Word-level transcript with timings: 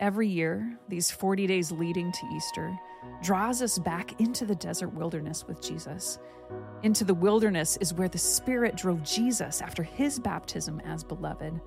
every 0.00 0.28
year, 0.28 0.78
these 0.88 1.10
40 1.10 1.46
days 1.46 1.72
leading 1.72 2.12
to 2.12 2.26
Easter, 2.34 2.76
draws 3.22 3.62
us 3.62 3.78
back 3.78 4.20
into 4.20 4.44
the 4.44 4.54
desert 4.54 4.92
wilderness 4.94 5.46
with 5.46 5.60
Jesus. 5.62 6.18
Into 6.82 7.04
the 7.04 7.14
wilderness 7.14 7.76
is 7.78 7.94
where 7.94 8.08
the 8.08 8.18
Spirit 8.18 8.76
drove 8.76 9.02
Jesus 9.02 9.60
after 9.62 9.82
his 9.82 10.18
baptism 10.18 10.80
as 10.80 11.02
beloved. 11.02 11.60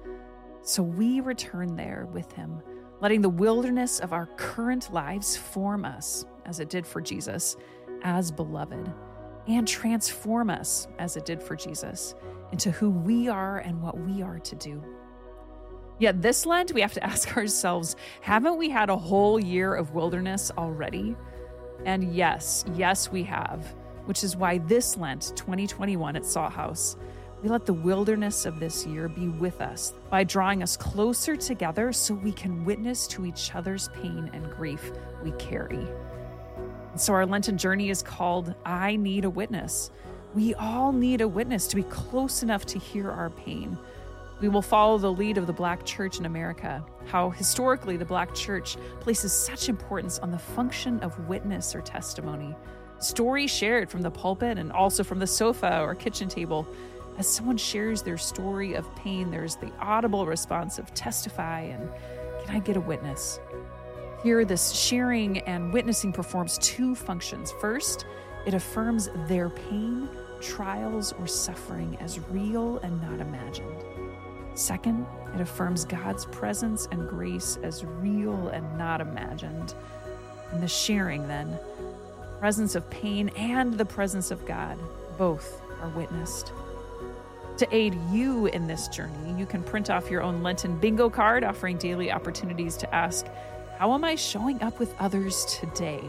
So 0.61 0.83
we 0.83 1.21
return 1.21 1.75
there 1.75 2.07
with 2.11 2.31
him, 2.33 2.61
letting 3.01 3.21
the 3.21 3.29
wilderness 3.29 3.99
of 3.99 4.13
our 4.13 4.27
current 4.37 4.93
lives 4.93 5.35
form 5.35 5.85
us, 5.85 6.25
as 6.45 6.59
it 6.59 6.69
did 6.69 6.85
for 6.85 7.01
Jesus, 7.01 7.57
as 8.03 8.31
beloved, 8.31 8.91
and 9.47 9.67
transform 9.67 10.49
us, 10.49 10.87
as 10.99 11.17
it 11.17 11.25
did 11.25 11.41
for 11.41 11.55
Jesus, 11.55 12.15
into 12.51 12.71
who 12.71 12.89
we 12.89 13.27
are 13.27 13.59
and 13.59 13.81
what 13.81 13.99
we 13.99 14.21
are 14.21 14.39
to 14.39 14.55
do. 14.55 14.83
Yet 15.99 16.21
this 16.21 16.45
Lent, 16.45 16.73
we 16.73 16.81
have 16.81 16.93
to 16.93 17.03
ask 17.11 17.35
ourselves 17.35 17.95
haven't 18.21 18.57
we 18.57 18.69
had 18.69 18.89
a 18.89 18.97
whole 18.97 19.39
year 19.39 19.73
of 19.73 19.93
wilderness 19.93 20.51
already? 20.57 21.15
And 21.85 22.13
yes, 22.13 22.65
yes, 22.75 23.11
we 23.11 23.23
have, 23.23 23.65
which 24.05 24.23
is 24.23 24.35
why 24.35 24.57
this 24.59 24.97
Lent 24.97 25.33
2021 25.35 26.15
at 26.15 26.25
Salt 26.25 26.53
House, 26.53 26.97
we 27.43 27.49
let 27.49 27.67
the 27.67 27.73
wilderness 27.73 28.47
of 28.47 28.59
this 28.59 28.85
year 28.87 29.07
be 29.07 29.27
with 29.27 29.61
us 29.61 29.93
by 30.09 30.23
drawing 30.23 30.63
us 30.63 30.75
closer 30.75 31.35
together 31.35 31.93
so 31.93 32.15
we 32.15 32.31
can 32.31 32.65
witness 32.65 33.05
to 33.07 33.27
each 33.27 33.53
other's 33.53 33.89
pain 33.89 34.31
and 34.33 34.49
grief 34.51 34.91
we 35.23 35.31
carry. 35.33 35.87
So 36.95 37.13
our 37.13 37.27
Lenten 37.27 37.59
journey 37.59 37.91
is 37.91 38.01
called 38.01 38.55
I 38.65 38.95
Need 38.95 39.25
a 39.25 39.29
Witness. 39.29 39.91
We 40.33 40.55
all 40.55 40.91
need 40.91 41.21
a 41.21 41.27
witness 41.27 41.67
to 41.67 41.75
be 41.75 41.83
close 41.83 42.41
enough 42.41 42.65
to 42.67 42.79
hear 42.79 43.11
our 43.11 43.29
pain 43.29 43.77
we 44.39 44.49
will 44.49 44.61
follow 44.61 44.97
the 44.97 45.11
lead 45.11 45.37
of 45.37 45.47
the 45.47 45.53
Black 45.53 45.83
Church 45.85 46.19
in 46.19 46.25
America, 46.25 46.85
how 47.05 47.29
historically 47.29 47.97
the 47.97 48.05
Black 48.05 48.33
Church 48.35 48.77
places 48.99 49.33
such 49.33 49.69
importance 49.69 50.19
on 50.19 50.31
the 50.31 50.37
function 50.37 50.99
of 50.99 51.27
witness 51.27 51.73
or 51.73 51.81
testimony. 51.81 52.55
Stories 52.99 53.51
shared 53.51 53.89
from 53.89 54.01
the 54.01 54.11
pulpit 54.11 54.57
and 54.57 54.71
also 54.71 55.03
from 55.03 55.19
the 55.19 55.27
sofa 55.27 55.81
or 55.81 55.95
kitchen 55.95 56.27
table. 56.27 56.67
As 57.17 57.27
someone 57.27 57.57
shares 57.57 58.01
their 58.03 58.17
story 58.17 58.73
of 58.73 58.95
pain, 58.95 59.31
there's 59.31 59.55
the 59.55 59.71
audible 59.79 60.25
response 60.25 60.77
of 60.77 60.93
testify 60.93 61.61
and 61.61 61.89
can 62.45 62.55
I 62.55 62.59
get 62.59 62.77
a 62.77 62.81
witness? 62.81 63.39
Here, 64.23 64.45
this 64.45 64.71
sharing 64.71 65.39
and 65.39 65.73
witnessing 65.73 66.13
performs 66.13 66.57
two 66.59 66.95
functions. 66.95 67.53
First, 67.59 68.05
it 68.45 68.53
affirms 68.53 69.09
their 69.27 69.49
pain, 69.49 70.09
trials, 70.41 71.13
or 71.13 71.27
suffering 71.27 71.97
as 71.99 72.19
real 72.29 72.77
and 72.79 73.01
not 73.01 73.19
imagined. 73.19 73.83
Second, 74.57 75.05
it 75.35 75.39
affirms 75.39 75.85
God's 75.85 76.25
presence 76.25 76.87
and 76.91 77.07
grace 77.07 77.59
as 77.61 77.85
real 77.85 78.47
and 78.47 78.75
not 78.75 79.01
imagined. 79.01 79.75
And 80.51 80.63
the 80.63 80.67
sharing, 80.67 81.27
then, 81.27 81.59
presence 82.39 82.73
of 82.73 82.89
pain 82.89 83.29
and 83.37 83.75
the 83.75 83.85
presence 83.85 84.31
of 84.31 84.47
God, 84.47 84.79
both 85.15 85.61
are 85.79 85.89
witnessed. 85.89 86.53
To 87.57 87.67
aid 87.75 87.95
you 88.11 88.47
in 88.47 88.65
this 88.65 88.87
journey, 88.87 89.37
you 89.37 89.45
can 89.45 89.61
print 89.61 89.91
off 89.91 90.09
your 90.09 90.23
own 90.23 90.41
Lenten 90.41 90.79
bingo 90.79 91.07
card 91.07 91.43
offering 91.43 91.77
daily 91.77 92.11
opportunities 92.11 92.77
to 92.77 92.95
ask, 92.95 93.27
How 93.77 93.93
am 93.93 94.03
I 94.03 94.15
showing 94.15 94.59
up 94.63 94.79
with 94.79 94.95
others 94.99 95.45
today? 95.45 96.01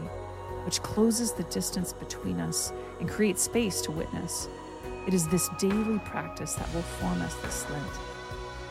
which 0.65 0.81
closes 0.81 1.31
the 1.31 1.43
distance 1.43 1.93
between 1.93 2.39
us 2.39 2.73
and 2.99 3.09
creates 3.09 3.43
space 3.43 3.81
to 3.81 3.91
witness. 3.91 4.49
It 5.07 5.13
is 5.13 5.27
this 5.27 5.49
daily 5.57 5.99
practice 5.99 6.53
that 6.55 6.71
will 6.73 6.81
form 6.81 7.21
us 7.21 7.33
this 7.35 7.67
Lent 7.69 8.08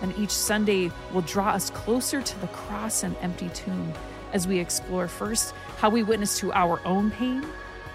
and 0.00 0.16
each 0.18 0.30
Sunday 0.30 0.90
will 1.12 1.22
draw 1.22 1.48
us 1.50 1.70
closer 1.70 2.22
to 2.22 2.40
the 2.40 2.46
cross 2.48 3.02
and 3.02 3.16
empty 3.20 3.48
tomb 3.50 3.92
as 4.32 4.46
we 4.46 4.58
explore 4.58 5.08
first 5.08 5.54
how 5.78 5.88
we 5.88 6.02
witness 6.02 6.38
to 6.38 6.52
our 6.52 6.80
own 6.84 7.10
pain, 7.10 7.46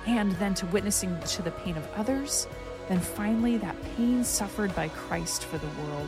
and 0.06 0.31
then 0.34 0.53
to 0.56 0.66
witnessing 0.68 1.18
to 1.22 1.42
the 1.42 1.52
pain 1.52 1.78
of 1.78 1.88
others, 1.96 2.47
then 2.90 3.00
finally 3.00 3.58
that 3.58 3.75
pain 3.96 4.24
suffered 4.24 4.75
by 4.75 4.90
Christ 4.90 5.46
for 5.46 5.58
the 5.58 5.68
world. 5.81 6.08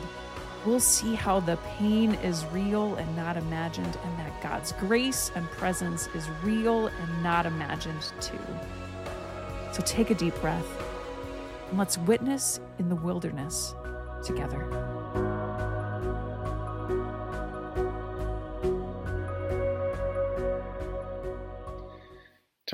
We'll 0.66 0.80
see 0.80 1.14
how 1.14 1.40
the 1.40 1.56
pain 1.78 2.14
is 2.16 2.44
real 2.46 2.96
and 2.96 3.16
not 3.16 3.36
imagined, 3.36 3.96
and 4.02 4.18
that 4.18 4.42
God's 4.42 4.72
grace 4.72 5.30
and 5.34 5.46
presence 5.52 6.08
is 6.08 6.28
real 6.42 6.88
and 6.88 7.22
not 7.22 7.46
imagined 7.46 8.12
too. 8.20 8.38
So 9.72 9.82
take 9.82 10.10
a 10.10 10.14
deep 10.14 10.34
breath 10.40 10.66
and 11.68 11.78
let's 11.78 11.98
witness 11.98 12.60
in 12.78 12.88
the 12.88 12.96
wilderness 12.96 13.74
together. 14.24 15.35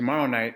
Tomorrow 0.03 0.25
night, 0.25 0.55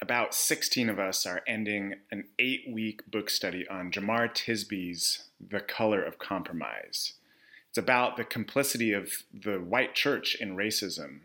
about 0.00 0.32
16 0.36 0.88
of 0.88 1.00
us 1.00 1.26
are 1.26 1.42
ending 1.48 1.94
an 2.12 2.28
eight 2.38 2.62
week 2.70 3.10
book 3.10 3.28
study 3.28 3.66
on 3.66 3.90
Jemar 3.90 4.32
Tisby's 4.32 5.24
The 5.40 5.58
Color 5.58 6.00
of 6.00 6.20
Compromise. 6.20 7.14
It's 7.70 7.78
about 7.78 8.16
the 8.16 8.22
complicity 8.22 8.92
of 8.92 9.24
the 9.34 9.56
white 9.56 9.96
church 9.96 10.36
in 10.36 10.56
racism. 10.56 11.22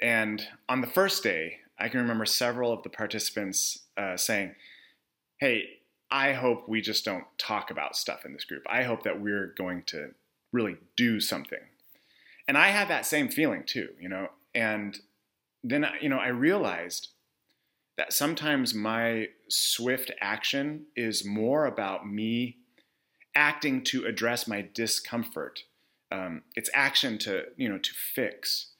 And 0.00 0.46
on 0.68 0.80
the 0.80 0.86
first 0.86 1.24
day, 1.24 1.56
I 1.76 1.88
can 1.88 1.98
remember 1.98 2.24
several 2.24 2.72
of 2.72 2.84
the 2.84 2.88
participants 2.88 3.86
uh, 3.96 4.16
saying, 4.16 4.54
Hey, 5.38 5.80
I 6.08 6.34
hope 6.34 6.68
we 6.68 6.80
just 6.80 7.04
don't 7.04 7.24
talk 7.36 7.72
about 7.72 7.96
stuff 7.96 8.24
in 8.24 8.32
this 8.32 8.44
group. 8.44 8.62
I 8.70 8.84
hope 8.84 9.02
that 9.02 9.20
we're 9.20 9.54
going 9.58 9.82
to 9.86 10.12
really 10.52 10.76
do 10.94 11.18
something. 11.18 11.66
And 12.46 12.56
I 12.56 12.68
had 12.68 12.86
that 12.86 13.06
same 13.06 13.28
feeling 13.28 13.64
too, 13.66 13.88
you 14.00 14.08
know, 14.08 14.28
and 14.54 15.00
then 15.62 15.86
you 16.00 16.08
know 16.08 16.18
I 16.18 16.28
realized 16.28 17.08
that 17.96 18.12
sometimes 18.12 18.74
my 18.74 19.28
swift 19.48 20.10
action 20.20 20.86
is 20.94 21.24
more 21.24 21.66
about 21.66 22.06
me 22.08 22.58
acting 23.34 23.82
to 23.84 24.04
address 24.04 24.46
my 24.46 24.68
discomfort. 24.72 25.64
Um, 26.10 26.42
it's 26.54 26.70
action 26.74 27.18
to 27.18 27.44
you 27.56 27.68
know 27.68 27.78
to 27.78 27.90
fix. 27.92 28.72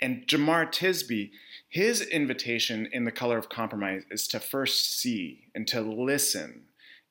And 0.00 0.26
Jemar 0.26 0.66
Tisby, 0.70 1.30
his 1.68 2.02
invitation 2.02 2.86
in 2.92 3.04
the 3.04 3.12
color 3.12 3.38
of 3.38 3.48
compromise 3.48 4.04
is 4.10 4.28
to 4.28 4.40
first 4.40 4.98
see 4.98 5.48
and 5.54 5.66
to 5.68 5.80
listen 5.80 6.64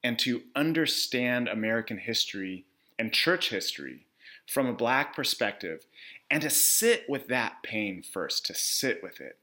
and 0.04 0.20
to 0.20 0.44
understand 0.56 1.48
American 1.48 1.98
history 1.98 2.66
and 3.00 3.12
church 3.12 3.50
history 3.50 4.06
from 4.48 4.68
a 4.68 4.74
black 4.74 5.16
perspective 5.16 5.88
and 6.30 6.41
to 6.41 6.50
sit 6.50 7.06
with 7.08 7.28
that 7.28 7.63
pain 7.63 8.03
first, 8.03 8.46
to 8.47 8.53
sit 8.56 9.02
with 9.03 9.22
it, 9.22 9.38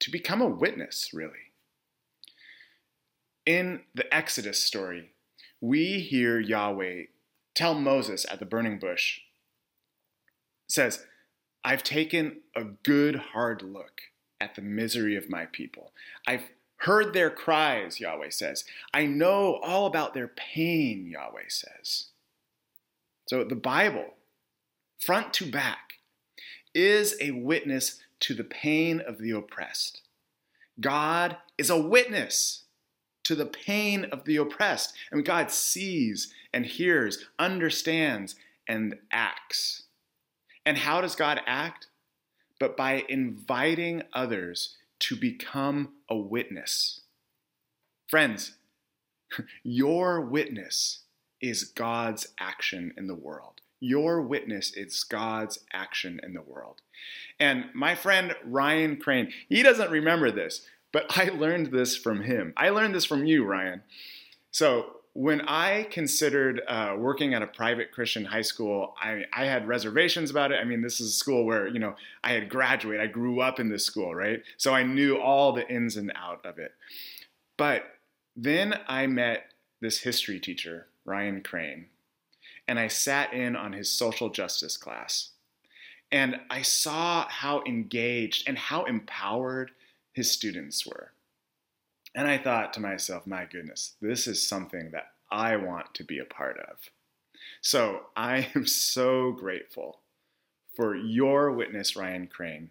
to 0.00 0.10
become 0.10 0.40
a 0.40 0.46
witness, 0.46 1.10
really. 1.12 1.52
In 3.46 3.82
the 3.94 4.12
Exodus 4.14 4.62
story, 4.62 5.12
we 5.60 6.00
hear 6.00 6.38
Yahweh 6.38 7.04
tell 7.54 7.74
Moses 7.74 8.26
at 8.30 8.38
the 8.38 8.46
burning 8.46 8.78
bush, 8.78 9.20
says, 10.68 11.04
I've 11.64 11.82
taken 11.82 12.40
a 12.56 12.64
good 12.64 13.16
hard 13.16 13.62
look 13.62 14.02
at 14.40 14.54
the 14.54 14.62
misery 14.62 15.16
of 15.16 15.30
my 15.30 15.46
people. 15.46 15.92
I've 16.26 16.50
heard 16.78 17.12
their 17.12 17.30
cries, 17.30 18.00
Yahweh 18.00 18.30
says. 18.30 18.64
I 18.92 19.06
know 19.06 19.60
all 19.62 19.86
about 19.86 20.14
their 20.14 20.28
pain, 20.28 21.06
Yahweh 21.08 21.48
says. 21.48 22.08
So 23.28 23.44
the 23.44 23.54
Bible, 23.54 24.14
front 24.98 25.32
to 25.34 25.50
back, 25.50 25.91
is 26.74 27.16
a 27.20 27.32
witness 27.32 28.00
to 28.20 28.34
the 28.34 28.44
pain 28.44 29.00
of 29.00 29.18
the 29.18 29.30
oppressed. 29.30 30.02
God 30.80 31.36
is 31.58 31.70
a 31.70 31.80
witness 31.80 32.64
to 33.24 33.34
the 33.34 33.46
pain 33.46 34.04
of 34.06 34.24
the 34.24 34.36
oppressed. 34.36 34.94
And 35.10 35.24
God 35.24 35.50
sees 35.50 36.32
and 36.52 36.66
hears, 36.66 37.26
understands, 37.38 38.36
and 38.68 38.96
acts. 39.10 39.84
And 40.64 40.78
how 40.78 41.00
does 41.00 41.14
God 41.14 41.40
act? 41.46 41.88
But 42.58 42.76
by 42.76 43.04
inviting 43.08 44.02
others 44.12 44.76
to 45.00 45.16
become 45.16 45.94
a 46.08 46.16
witness. 46.16 47.00
Friends, 48.08 48.52
your 49.64 50.20
witness 50.20 51.00
is 51.40 51.64
God's 51.64 52.28
action 52.38 52.92
in 52.96 53.08
the 53.08 53.16
world. 53.16 53.61
Your 53.82 54.22
witness 54.22 54.72
is 54.74 55.02
God's 55.02 55.58
action 55.72 56.20
in 56.22 56.34
the 56.34 56.40
world. 56.40 56.82
And 57.40 57.64
my 57.74 57.96
friend 57.96 58.36
Ryan 58.44 58.96
Crane, 58.96 59.32
he 59.48 59.64
doesn't 59.64 59.90
remember 59.90 60.30
this, 60.30 60.64
but 60.92 61.06
I 61.18 61.30
learned 61.30 61.72
this 61.72 61.96
from 61.96 62.22
him. 62.22 62.52
I 62.56 62.70
learned 62.70 62.94
this 62.94 63.04
from 63.04 63.26
you, 63.26 63.44
Ryan. 63.44 63.82
So 64.52 64.98
when 65.14 65.40
I 65.42 65.88
considered 65.90 66.62
uh, 66.68 66.94
working 66.96 67.34
at 67.34 67.42
a 67.42 67.46
private 67.48 67.90
Christian 67.90 68.24
high 68.24 68.42
school, 68.42 68.94
I, 69.02 69.24
I, 69.32 69.46
had 69.46 69.66
reservations 69.66 70.30
about 70.30 70.52
it. 70.52 70.60
I 70.60 70.64
mean, 70.64 70.80
this 70.80 71.00
is 71.00 71.08
a 71.10 71.18
school 71.18 71.44
where, 71.44 71.66
you 71.66 71.80
know, 71.80 71.96
I 72.22 72.32
had 72.32 72.48
graduated. 72.48 73.02
I 73.02 73.08
grew 73.08 73.40
up 73.40 73.58
in 73.58 73.68
this 73.68 73.84
school, 73.84 74.14
right? 74.14 74.42
So 74.58 74.72
I 74.72 74.84
knew 74.84 75.18
all 75.18 75.52
the 75.52 75.68
ins 75.68 75.96
and 75.96 76.12
out 76.14 76.46
of 76.46 76.58
it. 76.58 76.72
But 77.58 77.84
then 78.36 78.78
I 78.86 79.06
met 79.06 79.52
this 79.80 79.98
history 79.98 80.40
teacher, 80.40 80.86
Ryan 81.04 81.42
Crane, 81.42 81.86
and 82.68 82.78
I 82.78 82.88
sat 82.88 83.32
in 83.32 83.56
on 83.56 83.72
his 83.72 83.90
social 83.90 84.30
justice 84.30 84.76
class. 84.76 85.30
And 86.10 86.40
I 86.50 86.62
saw 86.62 87.26
how 87.28 87.62
engaged 87.66 88.46
and 88.46 88.58
how 88.58 88.84
empowered 88.84 89.70
his 90.12 90.30
students 90.30 90.86
were. 90.86 91.12
And 92.14 92.28
I 92.28 92.36
thought 92.36 92.74
to 92.74 92.80
myself, 92.80 93.26
my 93.26 93.46
goodness, 93.46 93.94
this 94.00 94.26
is 94.26 94.46
something 94.46 94.90
that 94.90 95.12
I 95.30 95.56
want 95.56 95.94
to 95.94 96.04
be 96.04 96.18
a 96.18 96.24
part 96.24 96.58
of. 96.58 96.90
So 97.62 98.02
I 98.14 98.48
am 98.54 98.66
so 98.66 99.32
grateful 99.32 100.00
for 100.76 100.94
your 100.94 101.52
witness, 101.52 101.96
Ryan 101.96 102.26
Crane. 102.26 102.70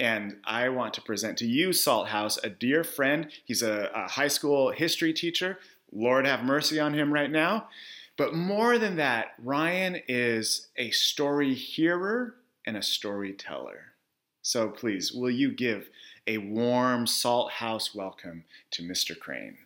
And 0.00 0.38
I 0.44 0.68
want 0.70 0.92
to 0.94 1.02
present 1.02 1.38
to 1.38 1.46
you, 1.46 1.72
Salt 1.72 2.08
House, 2.08 2.38
a 2.42 2.50
dear 2.50 2.82
friend. 2.82 3.28
He's 3.44 3.62
a, 3.62 3.90
a 3.94 4.08
high 4.08 4.28
school 4.28 4.72
history 4.72 5.12
teacher. 5.12 5.58
Lord 5.92 6.26
have 6.26 6.42
mercy 6.42 6.80
on 6.80 6.94
him 6.94 7.12
right 7.12 7.30
now. 7.30 7.68
But 8.16 8.34
more 8.34 8.78
than 8.78 8.96
that, 8.96 9.34
Ryan 9.42 10.00
is 10.06 10.68
a 10.76 10.90
story 10.92 11.52
hearer 11.52 12.36
and 12.64 12.76
a 12.76 12.82
storyteller. 12.82 13.94
So 14.40 14.68
please, 14.68 15.12
will 15.12 15.30
you 15.30 15.50
give 15.50 15.88
a 16.26 16.38
warm 16.38 17.08
Salt 17.08 17.50
House 17.52 17.92
welcome 17.92 18.44
to 18.70 18.82
Mr. 18.82 19.18
Crane? 19.18 19.58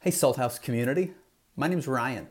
Hey, 0.00 0.10
Salt 0.10 0.36
House 0.36 0.58
community. 0.58 1.12
My 1.54 1.68
name's 1.68 1.86
Ryan. 1.86 2.26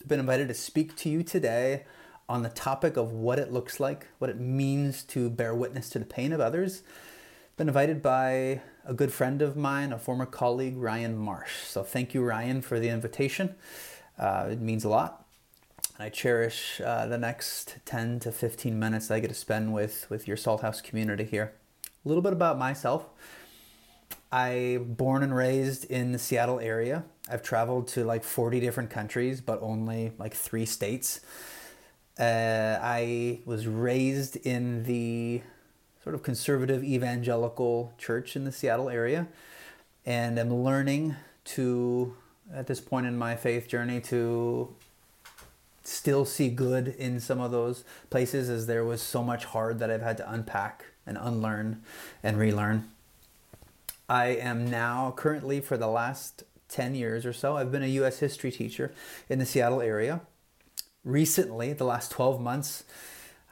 I've 0.00 0.08
been 0.08 0.20
invited 0.20 0.48
to 0.48 0.54
speak 0.54 0.96
to 0.96 1.08
you 1.08 1.22
today 1.22 1.84
on 2.28 2.42
the 2.42 2.48
topic 2.48 2.96
of 2.96 3.12
what 3.12 3.38
it 3.38 3.52
looks 3.52 3.78
like, 3.78 4.08
what 4.18 4.28
it 4.28 4.40
means 4.40 5.04
to 5.04 5.30
bear 5.30 5.54
witness 5.54 5.88
to 5.90 6.00
the 6.00 6.04
pain 6.04 6.32
of 6.32 6.40
others. 6.40 6.82
Been 7.56 7.68
invited 7.68 8.02
by 8.02 8.60
a 8.88 8.94
good 8.94 9.12
friend 9.12 9.42
of 9.42 9.54
mine, 9.54 9.92
a 9.92 9.98
former 9.98 10.24
colleague, 10.24 10.78
Ryan 10.78 11.16
Marsh. 11.16 11.64
So 11.64 11.82
thank 11.82 12.14
you, 12.14 12.24
Ryan, 12.24 12.62
for 12.62 12.80
the 12.80 12.88
invitation. 12.88 13.54
Uh, 14.18 14.48
it 14.50 14.62
means 14.62 14.82
a 14.82 14.88
lot. 14.88 15.26
I 15.98 16.08
cherish 16.08 16.80
uh, 16.82 17.06
the 17.06 17.18
next 17.18 17.76
10 17.84 18.20
to 18.20 18.32
15 18.32 18.78
minutes 18.78 19.10
I 19.10 19.20
get 19.20 19.28
to 19.28 19.34
spend 19.34 19.74
with, 19.74 20.06
with 20.08 20.26
your 20.26 20.38
Salthouse 20.38 20.82
community 20.82 21.24
here. 21.24 21.52
A 21.84 22.08
little 22.08 22.22
bit 22.22 22.32
about 22.32 22.58
myself. 22.58 23.06
I 24.32 24.80
born 24.82 25.22
and 25.22 25.36
raised 25.36 25.84
in 25.84 26.12
the 26.12 26.18
Seattle 26.18 26.58
area. 26.58 27.04
I've 27.30 27.42
traveled 27.42 27.88
to 27.88 28.04
like 28.04 28.24
40 28.24 28.58
different 28.58 28.88
countries, 28.88 29.42
but 29.42 29.60
only 29.60 30.12
like 30.18 30.32
three 30.32 30.64
states. 30.64 31.20
Uh, 32.18 32.78
I 32.80 33.40
was 33.44 33.66
raised 33.66 34.36
in 34.36 34.84
the 34.84 35.42
sort 36.08 36.14
of 36.14 36.22
conservative 36.22 36.82
evangelical 36.82 37.92
church 37.98 38.34
in 38.34 38.44
the 38.44 38.50
Seattle 38.50 38.88
area, 38.88 39.28
and 40.06 40.38
am 40.38 40.50
learning 40.50 41.14
to, 41.44 42.16
at 42.50 42.66
this 42.66 42.80
point 42.80 43.04
in 43.04 43.14
my 43.14 43.36
faith 43.36 43.68
journey, 43.68 44.00
to 44.00 44.74
still 45.84 46.24
see 46.24 46.48
good 46.48 46.88
in 46.88 47.20
some 47.20 47.42
of 47.42 47.50
those 47.50 47.84
places 48.08 48.48
as 48.48 48.66
there 48.66 48.86
was 48.86 49.02
so 49.02 49.22
much 49.22 49.44
hard 49.44 49.80
that 49.80 49.90
I've 49.90 50.00
had 50.00 50.16
to 50.16 50.32
unpack 50.32 50.86
and 51.06 51.18
unlearn 51.20 51.82
and 52.22 52.38
relearn. 52.38 52.88
I 54.08 54.28
am 54.28 54.70
now 54.70 55.12
currently 55.14 55.60
for 55.60 55.76
the 55.76 55.88
last 55.88 56.42
10 56.70 56.94
years 56.94 57.26
or 57.26 57.34
so, 57.34 57.58
I've 57.58 57.70
been 57.70 57.82
a 57.82 58.00
US 58.00 58.20
history 58.20 58.50
teacher 58.50 58.94
in 59.28 59.38
the 59.38 59.44
Seattle 59.44 59.82
area. 59.82 60.22
Recently, 61.04 61.74
the 61.74 61.84
last 61.84 62.10
12 62.10 62.40
months, 62.40 62.84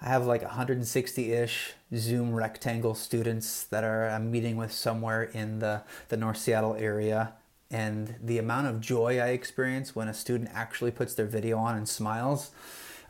I 0.01 0.09
have 0.09 0.25
like 0.25 0.41
160 0.41 1.33
ish 1.35 1.75
Zoom 1.95 2.35
rectangle 2.35 2.95
students 2.95 3.65
that 3.65 3.85
are 3.85 4.09
I'm 4.09 4.31
meeting 4.31 4.57
with 4.57 4.73
somewhere 4.73 5.23
in 5.23 5.61
the, 5.61 5.83
the 6.09 6.17
North 6.17 6.39
Seattle 6.39 6.75
area 6.75 7.35
and 7.71 8.17
the 8.23 8.39
amount 8.39 8.67
of 8.69 8.81
joy 8.81 9.19
I 9.19 9.29
experience 9.29 9.95
when 9.95 10.09
a 10.09 10.15
student 10.15 10.51
actually 10.53 10.91
puts 10.91 11.15
their 11.15 11.27
video 11.27 11.59
on 11.59 11.77
and 11.77 11.89
smiles, 11.89 12.51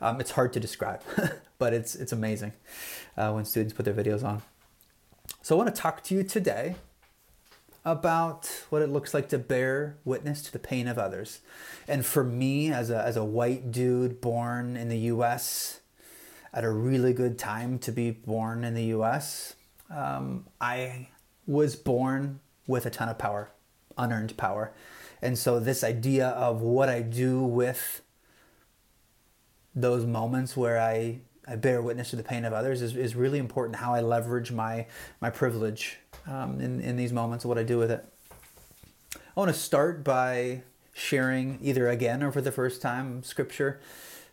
um, 0.01 0.19
it's 0.19 0.31
hard 0.31 0.53
to 0.53 0.59
describe, 0.59 1.01
but 1.59 1.73
it's 1.73 1.95
it's 1.95 2.11
amazing 2.11 2.53
uh, 3.15 3.31
when 3.31 3.45
students 3.45 3.73
put 3.73 3.85
their 3.85 3.93
videos 3.93 4.23
on. 4.23 4.41
So 5.41 5.55
I 5.55 5.63
want 5.63 5.73
to 5.73 5.81
talk 5.81 6.03
to 6.05 6.15
you 6.15 6.23
today 6.23 6.75
about 7.85 8.65
what 8.69 8.81
it 8.81 8.89
looks 8.89 9.13
like 9.13 9.29
to 9.29 9.37
bear 9.37 9.97
witness 10.03 10.41
to 10.41 10.51
the 10.51 10.59
pain 10.59 10.87
of 10.87 10.97
others. 10.97 11.39
And 11.87 12.05
for 12.05 12.23
me, 12.23 12.71
as 12.71 12.89
a, 12.89 13.01
as 13.01 13.15
a 13.15 13.23
white 13.23 13.71
dude 13.71 14.19
born 14.19 14.75
in 14.75 14.89
the 14.89 14.97
US 14.97 15.79
at 16.57 16.63
a 16.63 16.71
really 16.71 17.13
good 17.13 17.37
time 17.37 17.77
to 17.77 17.91
be 17.91 18.09
born 18.09 18.63
in 18.63 18.73
the 18.73 18.85
US, 18.85 19.53
um, 19.91 20.47
I 20.59 21.09
was 21.45 21.75
born 21.75 22.39
with 22.65 22.87
a 22.87 22.89
ton 22.89 23.09
of 23.09 23.19
power 23.19 23.51
unearned 23.95 24.35
power. 24.37 24.73
And 25.21 25.37
so, 25.37 25.59
this 25.59 25.83
idea 25.83 26.29
of 26.29 26.61
what 26.61 26.89
I 26.89 27.01
do 27.01 27.43
with 27.43 28.01
those 29.75 30.07
moments 30.07 30.57
where 30.57 30.79
I, 30.79 31.19
I 31.47 31.57
bear 31.57 31.79
witness 31.79 32.09
to 32.09 32.15
the 32.15 32.23
pain 32.23 32.43
of 32.43 32.53
others 32.53 32.81
is, 32.81 32.95
is 32.95 33.15
really 33.15 33.37
important. 33.37 33.75
How 33.75 33.93
I 33.93 34.01
leverage 34.01 34.51
my, 34.51 34.87
my 35.21 35.29
privilege 35.29 35.99
um, 36.25 36.59
in, 36.59 36.81
in 36.81 36.97
these 36.97 37.13
moments, 37.13 37.45
what 37.45 37.59
I 37.59 37.63
do 37.63 37.77
with 37.77 37.91
it. 37.91 38.03
I 39.15 39.39
want 39.39 39.53
to 39.53 39.59
start 39.59 40.03
by 40.03 40.63
sharing, 40.91 41.59
either 41.61 41.87
again 41.87 42.23
or 42.23 42.31
for 42.31 42.41
the 42.41 42.51
first 42.51 42.81
time, 42.81 43.21
scripture 43.21 43.79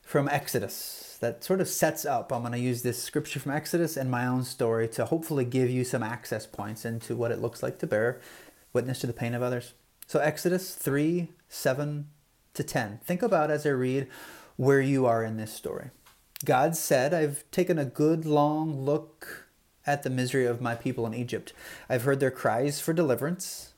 from 0.02 0.26
Exodus 0.30 1.03
that 1.18 1.44
sort 1.44 1.60
of 1.60 1.68
sets 1.68 2.04
up. 2.04 2.32
I'm 2.32 2.42
going 2.42 2.52
to 2.52 2.58
use 2.58 2.82
this 2.82 3.02
scripture 3.02 3.40
from 3.40 3.52
Exodus 3.52 3.96
and 3.96 4.10
my 4.10 4.26
own 4.26 4.44
story 4.44 4.88
to 4.88 5.06
hopefully 5.06 5.44
give 5.44 5.70
you 5.70 5.84
some 5.84 6.02
access 6.02 6.46
points 6.46 6.84
into 6.84 7.16
what 7.16 7.30
it 7.30 7.40
looks 7.40 7.62
like 7.62 7.78
to 7.80 7.86
bear 7.86 8.20
witness 8.72 9.00
to 9.00 9.06
the 9.06 9.12
pain 9.12 9.34
of 9.34 9.42
others. 9.42 9.74
So, 10.06 10.20
Exodus 10.20 10.74
3 10.74 11.28
7 11.48 12.08
to 12.54 12.62
10. 12.62 13.00
Think 13.04 13.22
about 13.22 13.50
as 13.50 13.66
I 13.66 13.70
read 13.70 14.08
where 14.56 14.80
you 14.80 15.06
are 15.06 15.24
in 15.24 15.36
this 15.36 15.52
story. 15.52 15.90
God 16.44 16.76
said, 16.76 17.14
I've 17.14 17.48
taken 17.50 17.78
a 17.78 17.84
good 17.84 18.26
long 18.26 18.84
look 18.84 19.46
at 19.86 20.02
the 20.02 20.10
misery 20.10 20.46
of 20.46 20.60
my 20.60 20.74
people 20.74 21.06
in 21.06 21.14
Egypt. 21.14 21.52
I've 21.88 22.02
heard 22.02 22.20
their 22.20 22.30
cries 22.30 22.80
for 22.80 22.92
deliverance 22.92 23.72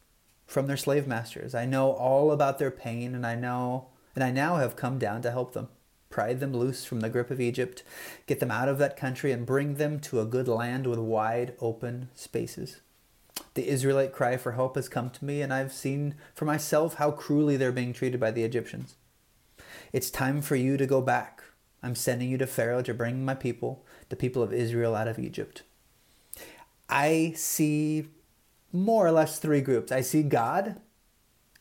from 0.46 0.66
their 0.66 0.76
slave 0.76 1.06
masters. 1.06 1.54
I 1.54 1.64
know 1.64 1.92
all 1.92 2.30
about 2.30 2.58
their 2.58 2.70
pain 2.70 3.14
and 3.14 3.26
I 3.26 3.34
know 3.34 3.88
and 4.14 4.24
I 4.24 4.30
now 4.30 4.56
have 4.56 4.76
come 4.76 4.98
down 4.98 5.20
to 5.22 5.30
help 5.30 5.52
them. 5.52 5.68
Pry 6.16 6.32
them 6.32 6.54
loose 6.54 6.82
from 6.82 7.00
the 7.00 7.10
grip 7.10 7.30
of 7.30 7.42
Egypt, 7.42 7.82
get 8.26 8.40
them 8.40 8.50
out 8.50 8.70
of 8.70 8.78
that 8.78 8.96
country 8.96 9.32
and 9.32 9.44
bring 9.44 9.74
them 9.74 10.00
to 10.00 10.18
a 10.18 10.24
good 10.24 10.48
land 10.48 10.86
with 10.86 10.98
wide 10.98 11.52
open 11.60 12.08
spaces. 12.14 12.80
The 13.52 13.68
Israelite 13.68 14.14
cry 14.14 14.38
for 14.38 14.52
help 14.52 14.76
has 14.76 14.88
come 14.88 15.10
to 15.10 15.24
me, 15.26 15.42
and 15.42 15.52
I've 15.52 15.74
seen 15.74 16.14
for 16.34 16.46
myself 16.46 16.94
how 16.94 17.10
cruelly 17.10 17.58
they're 17.58 17.70
being 17.70 17.92
treated 17.92 18.18
by 18.18 18.30
the 18.30 18.44
Egyptians. 18.44 18.94
It's 19.92 20.08
time 20.08 20.40
for 20.40 20.56
you 20.56 20.78
to 20.78 20.86
go 20.86 21.02
back. 21.02 21.42
I'm 21.82 21.94
sending 21.94 22.30
you 22.30 22.38
to 22.38 22.46
Pharaoh 22.46 22.80
to 22.80 22.94
bring 22.94 23.22
my 23.22 23.34
people, 23.34 23.84
the 24.08 24.16
people 24.16 24.42
of 24.42 24.54
Israel, 24.54 24.94
out 24.94 25.08
of 25.08 25.18
Egypt. 25.18 25.64
I 26.88 27.34
see 27.36 28.06
more 28.72 29.06
or 29.06 29.12
less 29.12 29.38
three 29.38 29.60
groups 29.60 29.92
I 29.92 30.00
see 30.00 30.22
God, 30.22 30.80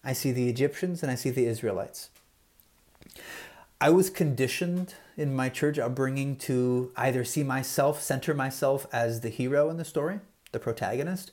I 0.01 0.13
see 0.13 0.32
the 0.32 0.48
Egyptians, 0.48 1.03
and 1.03 1.12
I 1.12 1.15
see 1.15 1.30
the 1.30 1.46
Israelites. 1.46 2.10
I 3.82 3.89
was 3.89 4.10
conditioned 4.10 4.96
in 5.17 5.36
my 5.36 5.50
church 5.50 5.77
upbringing 5.77 6.38
to 6.38 6.91
either 6.96 7.25
see 7.25 7.44
myself, 7.44 8.01
center 8.01 8.34
myself 8.34 8.88
as 8.91 9.22
the 9.22 9.29
hero 9.29 9.70
in 9.70 9.77
the 9.77 9.86
story, 9.86 10.22
the 10.53 10.60
protagonist, 10.60 11.32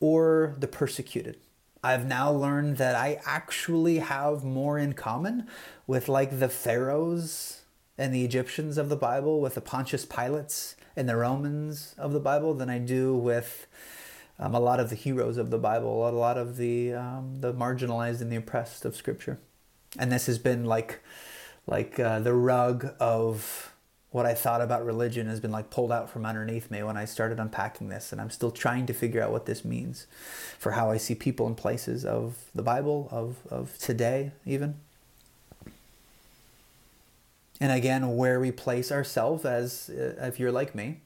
or 0.00 0.56
the 0.58 0.66
persecuted. 0.66 1.38
I've 1.84 2.06
now 2.06 2.32
learned 2.32 2.78
that 2.78 2.96
I 2.96 3.20
actually 3.24 3.98
have 3.98 4.42
more 4.42 4.78
in 4.78 4.94
common 4.94 5.46
with 5.86 6.08
like 6.08 6.40
the 6.40 6.48
pharaohs 6.48 7.60
and 7.96 8.12
the 8.12 8.24
Egyptians 8.24 8.76
of 8.76 8.88
the 8.88 8.96
Bible, 8.96 9.40
with 9.40 9.54
the 9.54 9.60
Pontius 9.60 10.04
Pilates 10.04 10.74
and 10.96 11.08
the 11.08 11.16
Romans 11.16 11.94
of 11.96 12.12
the 12.12 12.20
Bible, 12.20 12.54
than 12.54 12.68
I 12.68 12.78
do 12.78 13.14
with 13.14 13.68
um, 14.40 14.54
a 14.54 14.60
lot 14.60 14.80
of 14.80 14.90
the 14.90 14.96
heroes 14.96 15.36
of 15.36 15.50
the 15.50 15.58
Bible, 15.58 16.08
a 16.08 16.10
lot 16.10 16.36
of 16.36 16.56
the 16.56 16.94
um, 16.94 17.36
the 17.40 17.54
marginalized 17.54 18.20
and 18.20 18.32
the 18.32 18.36
oppressed 18.36 18.84
of 18.84 18.96
Scripture. 18.96 19.38
And 19.96 20.10
this 20.10 20.26
has 20.26 20.38
been 20.38 20.64
like 20.64 21.00
like 21.66 21.98
uh, 21.98 22.20
the 22.20 22.34
rug 22.34 22.94
of 23.00 23.72
what 24.10 24.26
I 24.26 24.34
thought 24.34 24.60
about 24.60 24.84
religion 24.84 25.26
has 25.26 25.40
been 25.40 25.50
like 25.50 25.70
pulled 25.70 25.90
out 25.90 26.08
from 26.08 26.24
underneath 26.24 26.70
me 26.70 26.84
when 26.84 26.96
I 26.96 27.04
started 27.04 27.40
unpacking 27.40 27.88
this, 27.88 28.12
and 28.12 28.20
I'm 28.20 28.30
still 28.30 28.52
trying 28.52 28.86
to 28.86 28.92
figure 28.92 29.20
out 29.20 29.32
what 29.32 29.46
this 29.46 29.64
means 29.64 30.06
for 30.56 30.72
how 30.72 30.90
I 30.90 30.98
see 30.98 31.16
people 31.16 31.48
and 31.48 31.56
places 31.56 32.04
of 32.04 32.36
the 32.54 32.62
Bible, 32.62 33.08
of, 33.10 33.38
of 33.50 33.76
today, 33.78 34.30
even. 34.46 34.76
And 37.60 37.72
again, 37.72 38.16
where 38.16 38.38
we 38.38 38.52
place 38.52 38.92
ourselves 38.92 39.44
as, 39.44 39.90
uh, 39.90 40.14
if 40.26 40.38
you're 40.38 40.52
like 40.52 40.76
me, 40.76 41.00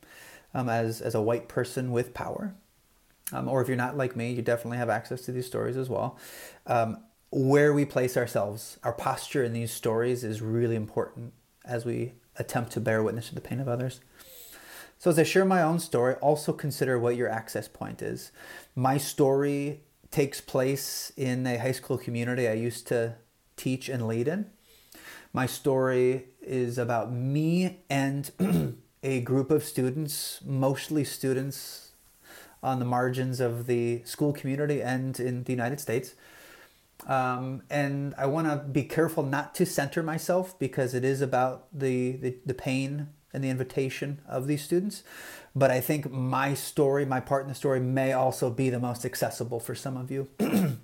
um, 0.53 0.69
as, 0.69 1.01
as 1.01 1.15
a 1.15 1.23
white 1.23 1.49
person 1.49 1.93
with 1.93 2.13
power, 2.13 2.53
um, 3.33 3.49
or 3.49 3.63
if 3.63 3.69
you're 3.69 3.77
not 3.77 3.97
like 3.97 4.17
me, 4.17 4.33
you 4.33 4.43
definitely 4.43 4.79
have 4.79 4.91
access 4.91 5.23
to 5.23 5.33
these 5.33 5.47
stories 5.47 5.77
as 5.79 5.89
well. 5.89 6.19
Um, 6.67 6.99
where 7.31 7.73
we 7.73 7.85
place 7.85 8.17
ourselves, 8.17 8.79
our 8.83 8.93
posture 8.93 9.45
in 9.45 9.53
these 9.53 9.73
stories 9.73 10.25
is 10.25 10.41
really 10.41 10.77
important 10.77 11.33
as 11.65 11.85
we 11.85 12.15
attempt 12.37 12.73
to 12.73 12.81
bear 12.81 13.03
witness 13.03 13.29
to 13.29 13.35
the 13.35 13.41
pain 13.41 13.61
of 13.61 13.69
others. 13.69 14.01
So, 14.99 15.11
as 15.11 15.19
I 15.19 15.23
share 15.23 15.45
my 15.45 15.63
own 15.63 15.79
story, 15.79 16.15
also 16.15 16.53
consider 16.53 16.99
what 16.99 17.17
your 17.17 17.29
access 17.29 17.69
point 17.69 18.03
is. 18.03 18.33
My 18.75 18.97
story 18.97 19.83
takes 20.11 20.41
place 20.41 21.13
in 21.17 21.47
a 21.47 21.59
high 21.59 21.73
school 21.73 21.99
community 21.99 22.49
I 22.49 22.55
used 22.55 22.89
to 22.89 23.15
teach 23.57 23.89
and 23.89 24.09
lead 24.09 24.27
in. 24.27 24.51
My 25.33 25.47
story 25.47 26.29
is 26.41 26.79
about 26.79 27.13
me 27.13 27.81
and 27.91 28.31
a 29.03 29.21
group 29.21 29.51
of 29.51 29.63
students, 29.63 30.41
mostly 30.45 31.05
students 31.05 31.93
on 32.63 32.79
the 32.79 32.85
margins 32.85 33.39
of 33.39 33.67
the 33.67 34.03
school 34.05 34.33
community 34.33 34.83
and 34.83 35.21
in 35.21 35.45
the 35.45 35.53
United 35.53 35.79
States. 35.79 36.15
Um, 37.07 37.63
and 37.71 38.15
I 38.19 38.27
want 38.27 38.49
to 38.49 38.57
be 38.57 38.83
careful 38.83 39.23
not 39.23 39.55
to 39.57 39.67
center 39.67 40.03
myself 40.03 40.59
because 40.59 40.95
it 40.95 41.05
is 41.05 41.21
about 41.21 41.67
the, 41.73 42.13
the, 42.13 42.37
the 42.45 42.55
pain 42.55 43.09
and 43.33 43.45
the 43.45 43.51
invitation 43.51 44.21
of 44.27 44.47
these 44.47 44.63
students. 44.63 45.03
But 45.55 45.71
I 45.71 45.81
think 45.81 46.11
my 46.11 46.55
story, 46.55 47.05
my 47.05 47.21
part 47.21 47.43
in 47.43 47.49
the 47.49 47.55
story, 47.55 47.81
may 47.81 48.13
also 48.13 48.51
be 48.51 48.71
the 48.71 48.79
most 48.79 49.05
accessible 49.05 49.61
for 49.61 49.75
some 49.75 49.97
of 49.97 50.11
you. 50.11 50.29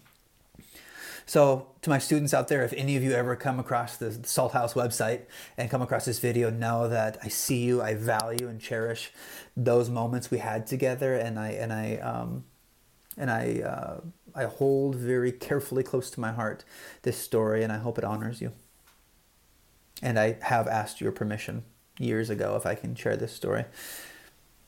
so, 1.26 1.68
to 1.82 1.90
my 1.90 1.98
students 1.98 2.34
out 2.34 2.48
there, 2.48 2.64
if 2.64 2.72
any 2.72 2.96
of 2.96 3.02
you 3.02 3.12
ever 3.12 3.36
come 3.36 3.60
across 3.60 3.96
the 3.96 4.12
Salt 4.24 4.52
House 4.52 4.74
website 4.74 5.22
and 5.56 5.70
come 5.70 5.82
across 5.82 6.06
this 6.06 6.18
video, 6.18 6.50
know 6.50 6.88
that 6.88 7.18
I 7.22 7.28
see 7.28 7.62
you, 7.64 7.82
I 7.82 7.94
value 7.94 8.48
and 8.48 8.60
cherish 8.60 9.12
those 9.56 9.90
moments 9.90 10.30
we 10.30 10.38
had 10.38 10.66
together, 10.66 11.14
and 11.14 11.38
I 11.38 11.50
and 11.50 11.72
I 11.72 11.96
um, 11.96 12.44
and 13.16 13.30
I 13.30 13.60
uh, 13.60 14.00
I 14.34 14.44
hold 14.44 14.96
very 14.96 15.30
carefully 15.30 15.82
close 15.82 16.10
to 16.10 16.20
my 16.20 16.32
heart 16.32 16.64
this 17.02 17.16
story, 17.16 17.62
and 17.62 17.72
I 17.72 17.78
hope 17.78 17.98
it 17.98 18.04
honors 18.04 18.40
you. 18.40 18.52
And 20.02 20.18
I 20.18 20.38
have 20.42 20.66
asked 20.66 21.00
your 21.00 21.12
permission 21.12 21.62
years 21.98 22.30
ago 22.30 22.56
if 22.56 22.66
I 22.66 22.74
can 22.74 22.94
share 22.94 23.16
this 23.16 23.32
story. 23.32 23.64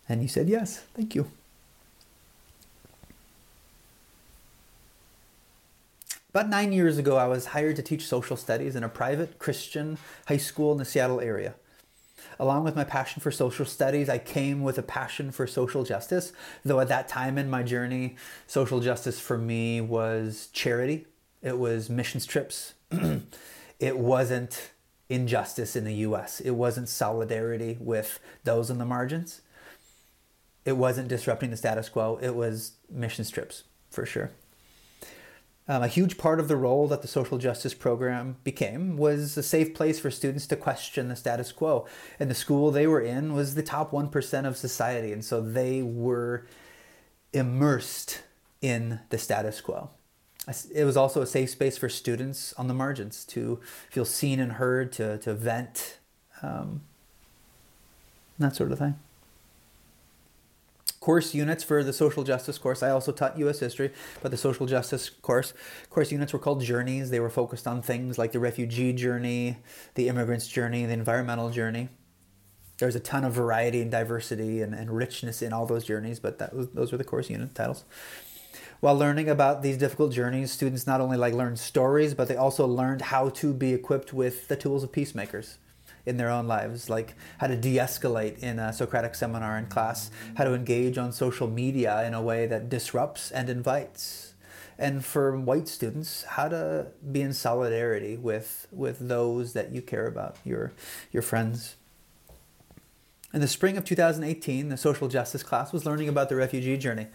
And 0.09 0.23
you 0.23 0.29
said 0.29 0.49
yes. 0.49 0.85
Thank 0.95 1.15
you. 1.15 1.31
About 6.31 6.49
nine 6.49 6.73
years 6.73 6.99
ago, 6.99 7.17
I 7.17 7.27
was 7.27 7.47
hired 7.47 7.77
to 7.77 7.83
teach 7.83 8.07
social 8.07 8.37
studies 8.37 8.77
in 8.77 8.85
a 8.85 8.91
private 8.91 9.39
Christian 9.39 9.97
high 10.27 10.37
school 10.37 10.71
in 10.71 10.79
the 10.79 10.85
Seattle 10.85 11.21
area. 11.21 11.55
Along 12.38 12.64
with 12.64 12.76
my 12.76 12.85
passion 12.85 13.21
for 13.21 13.31
social 13.31 13.64
studies, 13.64 14.09
I 14.09 14.19
came 14.19 14.62
with 14.62 14.78
a 14.78 14.83
passion 14.83 15.31
for 15.31 15.47
social 15.47 15.85
justice, 15.85 16.33
though 16.64 16.81
at 16.81 16.88
that 16.88 17.09
time 17.09 17.38
in 17.38 17.49
my 17.49 17.62
journey, 17.62 18.16
social 18.47 18.81
justice 18.81 19.19
for 19.19 19.38
me 19.38 19.81
was 19.81 20.49
charity, 20.52 21.07
it 21.43 21.59
was 21.59 21.88
missions 21.88 22.26
trips, 22.26 22.75
it 23.81 23.99
wasn't 23.99 24.71
injustice 25.09 25.76
in 25.76 25.85
the 25.85 25.95
US. 25.95 26.40
It 26.40 26.52
wasn't 26.52 26.88
solidarity 26.88 27.78
with 27.81 28.19
those 28.45 28.71
in 28.71 28.78
the 28.78 28.85
margins. 28.85 29.40
It 30.64 30.76
wasn't 30.76 31.09
disrupting 31.09 31.50
the 31.50 31.57
status 31.57 31.88
quo. 31.88 32.19
It 32.21 32.35
was 32.35 32.73
mission 32.90 33.25
trips 33.25 33.64
for 33.90 34.05
sure. 34.05 34.33
Um, 35.69 35.83
a 35.83 35.89
huge 35.89 36.17
part 36.17 36.39
of 36.39 36.47
the 36.47 36.57
role 36.57 36.87
that 36.89 37.03
the 37.03 37.09
social 37.09 37.39
justice 37.39 37.75
program 37.75 38.37
became 38.45 38.97
was 38.97 39.37
a 39.37 39.43
safe 39.43 39.75
place 39.75 39.99
for 39.99 40.11
students 40.13 40.47
to 40.47 40.57
question 40.57 41.09
the 41.09 41.17
status 41.17 41.51
quo. 41.51 41.87
And 42.21 42.31
the 42.31 42.35
school 42.35 42.71
they 42.71 42.87
were 42.87 43.01
in 43.01 43.35
was 43.35 43.55
the 43.55 43.63
top 43.63 43.91
1% 43.91 44.47
of 44.47 44.57
society. 44.57 45.13
And 45.13 45.25
so 45.25 45.41
they 45.41 45.83
were 45.83 46.47
immersed 47.33 48.23
in 48.63 49.01
the 49.11 49.19
status 49.19 49.61
quo 49.61 49.91
it 50.73 50.85
was 50.85 50.97
also 50.97 51.23
a 51.23 51.27
safe 51.27 51.51
space 51.51 51.77
for 51.77 51.89
students 51.89 52.53
on 52.55 52.69
the 52.69 52.75
margins 52.75 53.25
to 53.25 53.61
feel 53.91 54.05
seen 54.05 54.39
and 54.39 54.53
heard, 54.53 54.93
to, 54.93 55.19
to 55.19 55.35
vent, 55.35 55.99
um, 56.43 56.83
that 58.39 58.55
sort 58.55 58.71
of 58.71 58.79
thing. 58.79 58.95
Course 61.07 61.35
units 61.35 61.63
for 61.63 61.85
the 61.85 61.93
social 61.93 62.25
justice 62.25 62.59
course. 62.59 62.83
I 62.83 62.91
also 62.91 63.13
taught 63.13 63.39
U.S. 63.39 63.61
history, 63.61 63.93
but 64.23 64.33
the 64.33 64.37
social 64.37 64.67
justice 64.67 65.09
course 65.09 65.55
course 65.89 66.11
units 66.11 66.33
were 66.33 66.41
called 66.41 66.63
journeys. 66.63 67.11
They 67.11 67.21
were 67.21 67.31
focused 67.31 67.69
on 67.69 67.81
things 67.81 68.19
like 68.19 68.33
the 68.33 68.41
refugee 68.41 68.93
journey, 68.93 69.59
the 69.95 70.09
immigrant's 70.09 70.49
journey, 70.49 70.85
the 70.85 70.95
environmental 70.95 71.51
journey. 71.51 71.91
There's 72.79 72.97
a 72.97 72.99
ton 72.99 73.23
of 73.23 73.35
variety 73.35 73.81
and 73.83 73.89
diversity 73.89 74.61
and, 74.63 74.75
and 74.75 74.91
richness 74.91 75.43
in 75.43 75.53
all 75.53 75.65
those 75.65 75.85
journeys, 75.85 76.19
but 76.19 76.41
that 76.41 76.53
was, 76.53 76.71
those 76.71 76.91
were 76.91 76.99
the 76.99 77.05
course 77.05 77.31
unit 77.31 77.55
titles. 77.55 77.85
While 78.81 78.97
learning 78.97 79.29
about 79.29 79.63
these 79.63 79.79
difficult 79.79 80.11
journeys, 80.11 80.51
students 80.51 80.89
not 80.89 81.01
only 81.01 81.17
like 81.17 81.35
learned 81.35 81.61
stories, 81.61 82.15
but 82.15 82.27
they 82.27 82.37
also 82.37 82.67
learned 82.67 83.03
how 83.03 83.29
to 83.29 83.55
be 83.55 83.73
equipped 83.73 84.13
with 84.13 84.49
the 84.49 84.57
tools 84.57 84.83
of 84.83 84.91
peacemakers 84.91 85.59
in 86.07 86.17
their 86.17 86.31
own 86.31 86.47
lives, 86.47 86.89
like 86.89 87.15
how 87.39 87.49
to 87.49 87.57
de-escalate 87.57 88.39
in 88.39 88.59
a 88.59 88.73
Socratic 88.73 89.15
seminar 89.15 89.59
in 89.59 89.67
class, 89.67 90.11
how 90.37 90.45
to 90.45 90.55
engage 90.55 90.97
on 90.97 91.13
social 91.13 91.49
media 91.49 92.07
in 92.07 92.15
a 92.15 92.23
way 92.23 92.47
that 92.47 92.69
disrupts 92.69 93.31
and 93.33 93.51
invites. 93.51 94.35
And 94.79 95.05
for 95.05 95.37
white 95.37 95.69
students, 95.69 96.25
how 96.25 96.49
to 96.49 96.89
be 97.11 97.23
in 97.23 97.33
solidarity 97.33 98.17
with 98.17 98.69
with 98.71 99.09
those 99.09 99.55
that 99.55 99.73
you 99.73 99.83
care 99.83 100.07
about, 100.07 100.37
your 100.45 100.73
your 101.11 101.23
friends. 101.23 101.77
In 103.35 103.41
the 103.41 103.49
spring 103.49 103.77
of 103.77 103.85
2018, 103.85 104.69
the 104.69 104.77
social 104.77 105.09
justice 105.09 105.43
class 105.43 105.73
was 105.73 105.85
learning 105.85 106.09
about 106.09 106.29
the 106.29 106.37
refugee 106.37 106.77
journey. 106.77 107.09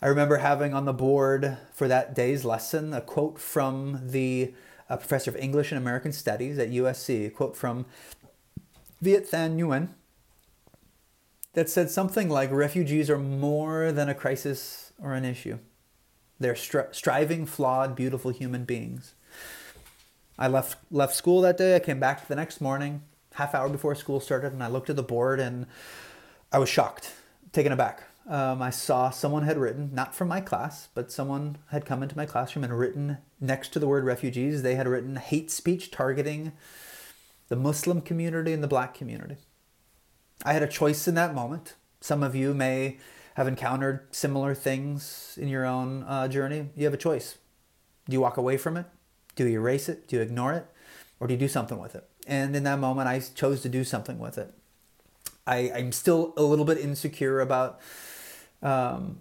I 0.00 0.06
remember 0.06 0.38
having 0.38 0.72
on 0.72 0.84
the 0.84 0.92
board 0.92 1.58
for 1.72 1.88
that 1.88 2.14
day's 2.14 2.44
lesson 2.44 2.92
a 2.92 3.00
quote 3.00 3.38
from 3.38 4.00
the 4.02 4.54
uh, 4.88 4.96
professor 4.96 5.30
of 5.30 5.36
English 5.36 5.72
and 5.72 5.78
American 5.78 6.12
Studies 6.12 6.58
at 6.58 6.70
USC, 6.70 7.26
a 7.26 7.30
quote 7.30 7.56
from 7.56 7.86
Viet 9.00 9.30
Thanh 9.30 9.56
Nguyen 9.56 9.90
that 11.54 11.68
said 11.68 11.90
something 11.90 12.28
like 12.28 12.50
refugees 12.50 13.08
are 13.08 13.18
more 13.18 13.92
than 13.92 14.08
a 14.08 14.14
crisis 14.14 14.92
or 15.00 15.14
an 15.14 15.24
issue. 15.24 15.58
They're 16.40 16.54
stri- 16.54 16.94
striving, 16.94 17.46
flawed, 17.46 17.94
beautiful 17.94 18.30
human 18.30 18.64
beings. 18.64 19.14
I 20.36 20.48
left 20.48 20.78
left 20.90 21.14
school 21.14 21.40
that 21.42 21.56
day. 21.56 21.76
I 21.76 21.78
came 21.78 22.00
back 22.00 22.26
the 22.26 22.34
next 22.34 22.60
morning, 22.60 23.02
half 23.34 23.54
hour 23.54 23.68
before 23.68 23.94
school 23.94 24.18
started, 24.18 24.52
and 24.52 24.64
I 24.64 24.66
looked 24.66 24.90
at 24.90 24.96
the 24.96 25.02
board 25.02 25.38
and 25.38 25.66
I 26.50 26.58
was 26.58 26.68
shocked, 26.68 27.14
taken 27.52 27.70
aback 27.70 28.02
um, 28.26 28.62
I 28.62 28.70
saw 28.70 29.10
someone 29.10 29.42
had 29.42 29.58
written, 29.58 29.90
not 29.92 30.14
from 30.14 30.28
my 30.28 30.40
class, 30.40 30.88
but 30.94 31.12
someone 31.12 31.58
had 31.70 31.84
come 31.84 32.02
into 32.02 32.16
my 32.16 32.24
classroom 32.24 32.64
and 32.64 32.78
written 32.78 33.18
next 33.44 33.70
to 33.70 33.78
the 33.78 33.86
word 33.86 34.04
refugees, 34.04 34.62
they 34.62 34.74
had 34.74 34.88
written 34.88 35.16
hate 35.16 35.50
speech 35.50 35.90
targeting 35.90 36.52
the 37.48 37.56
Muslim 37.56 38.00
community 38.00 38.52
and 38.52 38.62
the 38.62 38.68
black 38.68 38.94
community. 38.94 39.36
I 40.44 40.52
had 40.52 40.62
a 40.62 40.68
choice 40.68 41.06
in 41.06 41.14
that 41.14 41.34
moment. 41.34 41.74
Some 42.00 42.22
of 42.22 42.34
you 42.34 42.54
may 42.54 42.98
have 43.34 43.46
encountered 43.46 44.06
similar 44.14 44.54
things 44.54 45.38
in 45.40 45.48
your 45.48 45.64
own 45.64 46.04
uh, 46.04 46.28
journey. 46.28 46.70
You 46.76 46.84
have 46.84 46.94
a 46.94 46.98
choice. 46.98 47.38
Do 48.08 48.12
you 48.12 48.20
walk 48.20 48.36
away 48.36 48.56
from 48.56 48.76
it? 48.76 48.86
Do 49.36 49.46
you 49.46 49.58
erase 49.58 49.88
it? 49.88 50.08
Do 50.08 50.16
you 50.16 50.22
ignore 50.22 50.52
it? 50.52 50.66
Or 51.20 51.26
do 51.26 51.34
you 51.34 51.40
do 51.40 51.48
something 51.48 51.78
with 51.78 51.94
it? 51.94 52.08
And 52.26 52.54
in 52.54 52.64
that 52.64 52.78
moment, 52.78 53.08
I 53.08 53.20
chose 53.20 53.62
to 53.62 53.68
do 53.68 53.84
something 53.84 54.18
with 54.18 54.38
it. 54.38 54.52
I, 55.46 55.70
I'm 55.74 55.92
still 55.92 56.32
a 56.36 56.42
little 56.42 56.64
bit 56.64 56.78
insecure 56.78 57.40
about 57.40 57.80
um, 58.62 59.20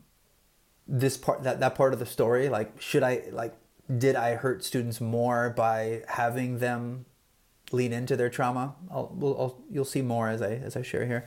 this 0.87 1.17
part 1.17 1.43
that 1.43 1.59
that 1.59 1.75
part 1.75 1.93
of 1.93 1.99
the 1.99 2.05
story 2.05 2.49
like 2.49 2.81
should 2.81 3.03
i 3.03 3.21
like 3.31 3.53
did 3.97 4.15
i 4.15 4.35
hurt 4.35 4.63
students 4.63 5.01
more 5.01 5.49
by 5.49 6.03
having 6.07 6.59
them 6.59 7.05
lean 7.71 7.91
into 7.91 8.15
their 8.15 8.29
trauma? 8.29 8.75
I'll, 8.91 9.11
I'll, 9.21 9.61
you'll 9.69 9.85
see 9.85 10.01
more 10.01 10.29
as 10.29 10.41
i 10.41 10.51
as 10.51 10.75
i 10.75 10.81
share 10.81 11.05
here. 11.05 11.25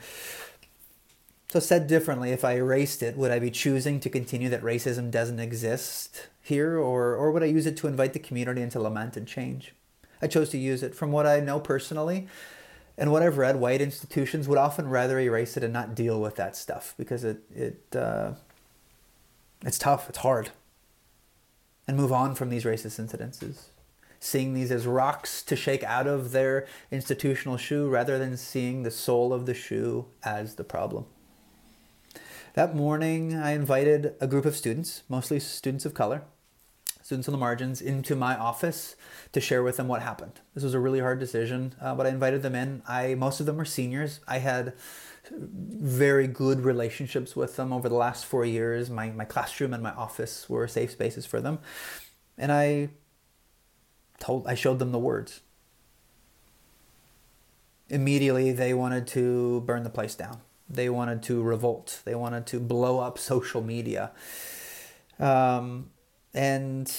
So 1.49 1.61
said 1.61 1.87
differently 1.87 2.33
if 2.33 2.45
i 2.45 2.57
erased 2.57 3.03
it 3.03 3.17
would 3.17 3.31
i 3.31 3.39
be 3.39 3.51
choosing 3.51 4.01
to 4.01 4.11
continue 4.11 4.49
that 4.49 4.63
racism 4.63 5.11
doesn't 5.11 5.41
exist 5.41 6.29
here 6.43 6.79
or 6.79 7.15
or 7.15 7.31
would 7.33 7.43
i 7.43 7.47
use 7.47 7.67
it 7.67 7.77
to 7.79 7.87
invite 7.87 8.13
the 8.13 8.19
community 8.19 8.63
into 8.63 8.81
lament 8.81 9.17
and 9.17 9.27
change? 9.27 9.73
I 10.23 10.29
chose 10.29 10.49
to 10.51 10.59
use 10.59 10.83
it. 10.83 10.95
From 10.95 11.13
what 11.13 11.27
i 11.27 11.41
know 11.41 11.61
personally 11.61 12.27
and 12.99 13.13
what 13.13 13.23
I've 13.23 13.37
read, 13.37 13.57
white 13.57 13.81
institutions 13.81 14.49
would 14.49 14.59
often 14.59 14.89
rather 14.89 15.21
erase 15.21 15.57
it 15.57 15.63
and 15.63 15.73
not 15.73 15.95
deal 15.95 16.21
with 16.21 16.37
that 16.37 16.57
stuff 16.57 16.95
because 16.97 17.25
it 17.25 17.39
it 17.55 17.95
uh, 17.95 18.33
it's 19.63 19.79
tough, 19.79 20.09
it's 20.09 20.19
hard, 20.19 20.51
and 21.87 21.97
move 21.97 22.13
on 22.13 22.35
from 22.35 22.51
these 22.51 22.65
racist 22.65 23.01
incidences, 23.01 23.67
seeing 24.19 24.55
these 24.55 24.71
as 24.71 24.87
rocks 24.87 25.43
to 25.43 25.57
shake 25.57 25.85
out 25.85 26.07
of 26.07 26.33
their 26.33 26.67
institutional 26.91 27.57
shoe 27.57 27.89
rather 27.89 28.19
than 28.19 28.37
seeing 28.37 28.83
the 28.83 28.91
sole 28.91 29.33
of 29.33 29.47
the 29.47 29.55
shoe 29.55 30.07
as 30.23 30.57
the 30.57 30.65
problem. 30.65 31.07
That 32.55 32.75
morning, 32.75 33.35
I 33.35 33.53
invited 33.53 34.15
a 34.21 34.27
group 34.27 34.47
of 34.47 34.57
students, 34.57 35.03
mostly 35.09 35.39
students 35.39 35.85
of 35.85 35.93
color, 35.93 36.23
students 37.07 37.29
on 37.29 37.33
the 37.33 37.39
margins 37.39 37.81
into 37.81 38.17
my 38.17 38.37
office 38.37 38.97
to 39.31 39.41
share 39.41 39.63
with 39.63 39.77
them 39.77 39.87
what 39.87 40.03
happened. 40.03 40.41
This 40.55 40.65
was 40.65 40.75
a 40.75 40.81
really 40.81 40.99
hard 40.99 41.21
decision, 41.21 41.73
uh, 41.81 41.95
but 41.95 42.05
I 42.05 42.09
invited 42.09 42.43
them 42.43 42.57
in. 42.57 42.83
I 42.89 43.15
most 43.15 43.39
of 43.39 43.47
them 43.47 43.59
were 43.59 43.65
seniors. 43.65 44.19
I 44.27 44.39
had 44.39 44.73
very 45.31 46.27
good 46.27 46.63
relationships 46.65 47.37
with 47.37 47.55
them 47.55 47.73
over 47.73 47.89
the 47.89 47.95
last 47.95 48.25
four 48.25 48.45
years. 48.45 48.91
My 48.91 49.11
my 49.11 49.25
classroom 49.25 49.73
and 49.73 49.85
my 49.85 49.93
office 49.93 50.51
were 50.51 50.67
safe 50.67 50.91
spaces 50.91 51.25
for 51.25 51.41
them, 51.41 51.61
and 52.37 52.51
I 52.51 52.89
told 54.19 54.49
I 54.49 54.57
showed 54.57 54.81
them 54.81 54.91
the 54.91 54.99
words. 54.99 55.43
Immediately, 57.89 58.51
they 58.51 58.75
wanted 58.75 59.07
to 59.19 59.61
burn 59.61 59.85
the 59.85 59.91
place 59.91 60.17
down. 60.17 60.41
They 60.69 60.89
wanted 60.89 61.23
to 61.23 61.41
revolt. 61.41 62.03
They 62.05 62.17
wanted 62.17 62.47
to 62.49 62.59
blow 62.59 62.99
up 62.99 63.17
social 63.17 63.63
media. 63.63 64.11
Um, 65.21 65.91
and 66.37 66.93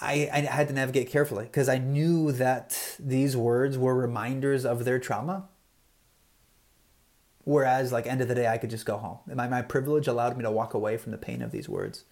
I, 0.00 0.28
I 0.32 0.40
had 0.40 0.68
to 0.68 0.74
navigate 0.74 1.10
carefully 1.10 1.44
because 1.44 1.68
I 1.68 1.78
knew 1.78 2.32
that 2.32 2.96
these 2.98 3.36
words 3.36 3.76
were 3.76 3.94
reminders 3.94 4.64
of 4.64 4.84
their 4.84 4.98
trauma. 4.98 5.48
Whereas, 7.44 7.90
like, 7.90 8.06
end 8.06 8.20
of 8.20 8.28
the 8.28 8.34
day, 8.34 8.46
I 8.46 8.58
could 8.58 8.70
just 8.70 8.86
go 8.86 8.98
home. 8.98 9.18
My, 9.26 9.48
my 9.48 9.62
privilege 9.62 10.06
allowed 10.06 10.36
me 10.36 10.44
to 10.44 10.50
walk 10.50 10.74
away 10.74 10.96
from 10.98 11.10
the 11.10 11.18
pain 11.18 11.42
of 11.42 11.50
these 11.50 11.68
words. 11.68 12.04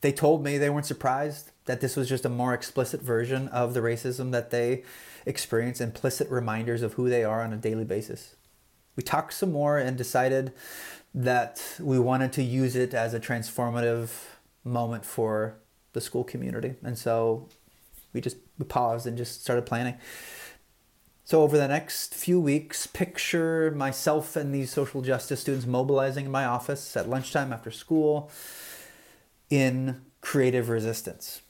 They 0.00 0.12
told 0.12 0.42
me 0.42 0.56
they 0.56 0.70
weren't 0.70 0.86
surprised 0.86 1.52
that 1.66 1.80
this 1.80 1.94
was 1.96 2.08
just 2.08 2.24
a 2.24 2.30
more 2.30 2.54
explicit 2.54 3.02
version 3.02 3.48
of 3.48 3.74
the 3.74 3.80
racism 3.80 4.32
that 4.32 4.50
they 4.50 4.82
experience, 5.26 5.80
implicit 5.80 6.28
reminders 6.30 6.82
of 6.82 6.94
who 6.94 7.08
they 7.08 7.22
are 7.22 7.42
on 7.42 7.52
a 7.52 7.56
daily 7.56 7.84
basis. 7.84 8.34
We 8.96 9.02
talked 9.02 9.34
some 9.34 9.52
more 9.52 9.78
and 9.78 9.96
decided 9.96 10.52
that 11.16 11.76
we 11.80 11.98
wanted 11.98 12.30
to 12.34 12.42
use 12.42 12.76
it 12.76 12.92
as 12.92 13.14
a 13.14 13.18
transformative 13.18 14.10
moment 14.62 15.04
for 15.04 15.56
the 15.94 16.00
school 16.00 16.22
community. 16.22 16.74
And 16.84 16.98
so 16.98 17.48
we 18.12 18.20
just 18.20 18.36
we 18.58 18.66
paused 18.66 19.06
and 19.06 19.16
just 19.16 19.40
started 19.40 19.64
planning. 19.64 19.96
So 21.24 21.42
over 21.42 21.56
the 21.56 21.66
next 21.66 22.14
few 22.14 22.38
weeks, 22.38 22.86
picture 22.86 23.72
myself 23.72 24.36
and 24.36 24.54
these 24.54 24.70
social 24.70 25.02
justice 25.02 25.40
students 25.40 25.66
mobilizing 25.66 26.26
in 26.26 26.30
my 26.30 26.44
office 26.44 26.96
at 26.96 27.08
lunchtime 27.08 27.52
after 27.52 27.70
school 27.70 28.30
in 29.50 30.02
creative 30.20 30.68
resistance. 30.68 31.40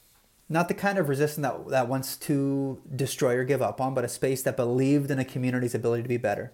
Not 0.48 0.68
the 0.68 0.74
kind 0.74 0.96
of 0.96 1.08
resistance 1.08 1.46
that, 1.46 1.68
that 1.70 1.88
wants 1.88 2.16
to 2.18 2.80
destroy 2.94 3.34
or 3.34 3.44
give 3.44 3.60
up 3.60 3.80
on, 3.80 3.94
but 3.94 4.04
a 4.04 4.08
space 4.08 4.42
that 4.42 4.56
believed 4.56 5.10
in 5.10 5.18
a 5.18 5.24
community's 5.24 5.74
ability 5.74 6.04
to 6.04 6.08
be 6.08 6.16
better. 6.16 6.52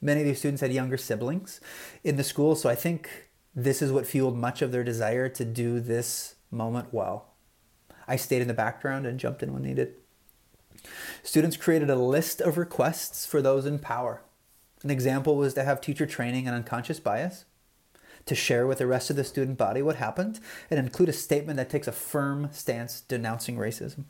Many 0.00 0.20
of 0.20 0.26
these 0.26 0.38
students 0.38 0.60
had 0.60 0.72
younger 0.72 0.96
siblings 0.96 1.60
in 2.04 2.16
the 2.16 2.24
school, 2.24 2.54
so 2.54 2.68
I 2.68 2.74
think 2.74 3.28
this 3.54 3.82
is 3.82 3.90
what 3.90 4.06
fueled 4.06 4.36
much 4.36 4.62
of 4.62 4.70
their 4.70 4.84
desire 4.84 5.28
to 5.30 5.44
do 5.44 5.80
this 5.80 6.36
moment 6.50 6.88
well. 6.92 7.34
I 8.06 8.16
stayed 8.16 8.40
in 8.40 8.48
the 8.48 8.54
background 8.54 9.06
and 9.06 9.18
jumped 9.18 9.42
in 9.42 9.52
when 9.52 9.62
needed. 9.62 9.94
Students 11.22 11.56
created 11.56 11.90
a 11.90 11.96
list 11.96 12.40
of 12.40 12.56
requests 12.56 13.26
for 13.26 13.42
those 13.42 13.66
in 13.66 13.78
power. 13.78 14.22
An 14.82 14.90
example 14.90 15.36
was 15.36 15.54
to 15.54 15.64
have 15.64 15.80
teacher 15.80 16.06
training 16.06 16.48
on 16.48 16.54
unconscious 16.54 17.00
bias, 17.00 17.44
to 18.26 18.34
share 18.34 18.66
with 18.66 18.78
the 18.78 18.86
rest 18.86 19.10
of 19.10 19.16
the 19.16 19.24
student 19.24 19.58
body 19.58 19.82
what 19.82 19.96
happened, 19.96 20.38
and 20.70 20.78
include 20.78 21.08
a 21.08 21.12
statement 21.12 21.56
that 21.56 21.68
takes 21.68 21.88
a 21.88 21.92
firm 21.92 22.48
stance 22.52 23.00
denouncing 23.00 23.56
racism. 23.56 24.04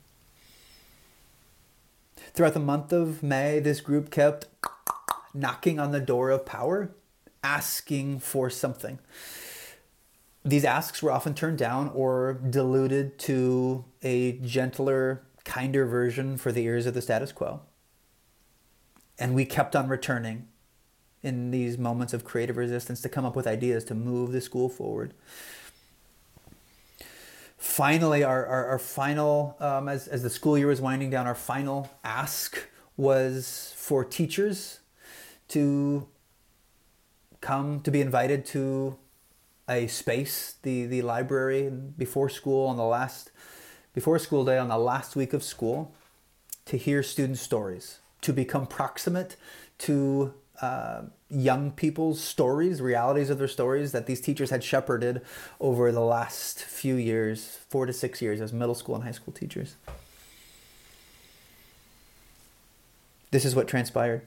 Throughout 2.34 2.54
the 2.54 2.60
month 2.60 2.92
of 2.92 3.22
May, 3.22 3.58
this 3.58 3.80
group 3.80 4.10
kept 4.10 4.46
knocking 5.38 5.78
on 5.78 5.92
the 5.92 6.00
door 6.00 6.30
of 6.30 6.44
power, 6.44 6.90
asking 7.42 8.18
for 8.18 8.50
something. 8.50 8.98
These 10.44 10.64
asks 10.64 11.02
were 11.02 11.12
often 11.12 11.34
turned 11.34 11.58
down 11.58 11.90
or 11.94 12.34
diluted 12.34 13.18
to 13.20 13.84
a 14.02 14.32
gentler, 14.32 15.22
kinder 15.44 15.86
version 15.86 16.36
for 16.36 16.52
the 16.52 16.64
ears 16.64 16.86
of 16.86 16.94
the 16.94 17.02
status 17.02 17.32
quo. 17.32 17.60
And 19.18 19.34
we 19.34 19.44
kept 19.44 19.74
on 19.74 19.88
returning 19.88 20.48
in 21.22 21.50
these 21.50 21.76
moments 21.76 22.14
of 22.14 22.24
creative 22.24 22.56
resistance 22.56 23.00
to 23.02 23.08
come 23.08 23.24
up 23.24 23.34
with 23.34 23.46
ideas 23.46 23.84
to 23.84 23.94
move 23.94 24.32
the 24.32 24.40
school 24.40 24.68
forward. 24.68 25.14
Finally, 27.56 28.22
our, 28.22 28.46
our, 28.46 28.66
our 28.66 28.78
final, 28.78 29.56
um, 29.58 29.88
as, 29.88 30.06
as 30.06 30.22
the 30.22 30.30
school 30.30 30.56
year 30.56 30.68
was 30.68 30.80
winding 30.80 31.10
down, 31.10 31.26
our 31.26 31.34
final 31.34 31.90
ask 32.04 32.56
was 32.96 33.74
for 33.76 34.04
teachers 34.04 34.78
to 35.48 36.06
come 37.40 37.80
to 37.80 37.90
be 37.90 38.00
invited 38.00 38.44
to 38.46 38.96
a 39.68 39.86
space, 39.86 40.56
the, 40.62 40.86
the 40.86 41.02
library 41.02 41.70
before 41.70 42.28
school 42.28 42.66
on 42.66 42.76
the 42.76 42.84
last 42.84 43.30
before 43.94 44.18
school 44.18 44.44
day 44.44 44.58
on 44.58 44.68
the 44.68 44.78
last 44.78 45.16
week 45.16 45.32
of 45.32 45.42
school 45.42 45.92
to 46.66 46.76
hear 46.76 47.02
student 47.02 47.38
stories, 47.38 47.98
to 48.20 48.32
become 48.32 48.66
proximate 48.66 49.36
to 49.78 50.32
uh, 50.60 51.02
young 51.30 51.70
people's 51.70 52.20
stories, 52.20 52.80
realities 52.80 53.30
of 53.30 53.38
their 53.38 53.48
stories 53.48 53.92
that 53.92 54.06
these 54.06 54.20
teachers 54.20 54.50
had 54.50 54.62
shepherded 54.62 55.20
over 55.60 55.90
the 55.90 56.00
last 56.00 56.62
few 56.62 56.94
years, 56.94 57.58
four 57.68 57.86
to 57.86 57.92
six 57.92 58.20
years 58.22 58.40
as 58.40 58.52
middle 58.52 58.74
school 58.74 58.94
and 58.94 59.04
high 59.04 59.10
school 59.10 59.32
teachers. 59.32 59.74
This 63.30 63.44
is 63.44 63.54
what 63.54 63.68
transpired. 63.68 64.22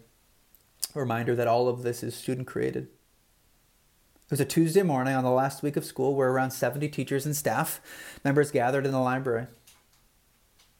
Reminder 0.99 1.35
that 1.35 1.47
all 1.47 1.67
of 1.67 1.83
this 1.83 2.03
is 2.03 2.15
student 2.15 2.47
created. 2.47 2.83
It 2.83 4.31
was 4.31 4.39
a 4.39 4.45
Tuesday 4.45 4.83
morning 4.83 5.13
on 5.13 5.23
the 5.23 5.29
last 5.29 5.61
week 5.61 5.75
of 5.75 5.85
school 5.85 6.15
where 6.15 6.29
around 6.29 6.51
70 6.51 6.87
teachers 6.89 7.25
and 7.25 7.35
staff 7.35 7.81
members 8.23 8.51
gathered 8.51 8.85
in 8.85 8.91
the 8.91 8.99
library. 8.99 9.47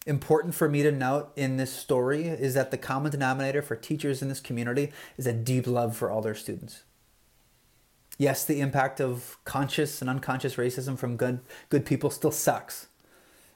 Important 0.08 0.56
for 0.56 0.68
me 0.68 0.82
to 0.84 0.92
note 0.92 1.32
in 1.36 1.58
this 1.58 1.72
story 1.72 2.28
is 2.28 2.54
that 2.56 2.72
the 2.72 2.78
common 2.78 3.12
denominator 3.12 3.62
for 3.62 3.76
teachers 3.76 4.22
in 4.22 4.30
this 4.30 4.40
community 4.40 4.92
is 5.18 5.28
a 5.28 5.34
deep 5.34 5.68
love 5.68 5.96
for 5.96 6.10
all 6.10 6.22
their 6.22 6.34
students. 6.34 6.84
Yes, 8.18 8.46
the 8.46 8.62
impact 8.62 9.00
of 9.00 9.38
conscious 9.46 10.02
and 10.02 10.10
unconscious 10.10 10.56
racism 10.56 10.98
from 10.98 11.18
good, 11.18 11.40
good 11.70 11.86
people 11.86 12.10
still 12.10 12.32
sucks 12.32 12.88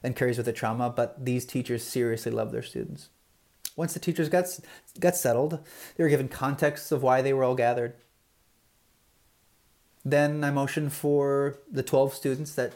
and 0.02 0.14
carries 0.14 0.38
with 0.38 0.48
it 0.48 0.56
trauma, 0.56 0.90
but 0.90 1.24
these 1.24 1.44
teachers 1.44 1.82
seriously 1.82 2.30
love 2.30 2.52
their 2.52 2.62
students. 2.62 3.08
Once 3.76 3.92
the 3.92 4.00
teachers 4.00 4.28
got, 4.28 4.46
got 4.98 5.14
settled, 5.14 5.58
they 5.96 6.04
were 6.04 6.10
given 6.10 6.28
context 6.28 6.90
of 6.90 7.02
why 7.02 7.20
they 7.20 7.32
were 7.32 7.44
all 7.44 7.54
gathered. 7.54 7.94
Then 10.04 10.42
I 10.42 10.50
motioned 10.50 10.92
for 10.92 11.58
the 11.70 11.82
12 11.82 12.14
students 12.14 12.54
that 12.54 12.72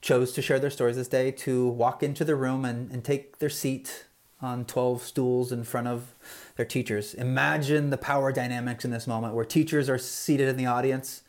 chose 0.00 0.32
to 0.32 0.42
share 0.42 0.58
their 0.58 0.70
stories 0.70 0.96
this 0.96 1.08
day 1.08 1.30
to 1.30 1.68
walk 1.68 2.02
into 2.02 2.24
the 2.24 2.34
room 2.34 2.64
and, 2.64 2.90
and 2.90 3.04
take 3.04 3.38
their 3.38 3.48
seat 3.48 4.06
on 4.42 4.64
12 4.64 5.02
stools 5.02 5.52
in 5.52 5.64
front 5.64 5.86
of 5.86 6.14
their 6.56 6.66
teachers. 6.66 7.14
Imagine 7.14 7.90
the 7.90 7.96
power 7.96 8.32
dynamics 8.32 8.84
in 8.84 8.90
this 8.90 9.06
moment 9.06 9.34
where 9.34 9.44
teachers 9.44 9.88
are 9.88 9.96
seated 9.96 10.48
in 10.48 10.56
the 10.56 10.66
audience 10.66 11.22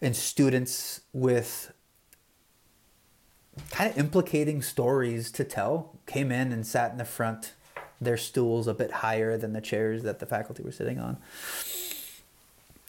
and 0.00 0.14
students 0.14 1.00
with 1.12 1.72
kind 3.70 3.90
of 3.90 3.98
implicating 3.98 4.60
stories 4.62 5.32
to 5.32 5.44
tell 5.44 5.98
came 6.06 6.30
in 6.30 6.52
and 6.52 6.66
sat 6.66 6.92
in 6.92 6.98
the 6.98 7.04
front 7.04 7.52
their 8.00 8.16
stools 8.16 8.66
a 8.66 8.74
bit 8.74 8.90
higher 8.90 9.36
than 9.36 9.52
the 9.52 9.60
chairs 9.60 10.02
that 10.02 10.18
the 10.18 10.26
faculty 10.26 10.62
were 10.62 10.72
sitting 10.72 10.98
on. 10.98 11.16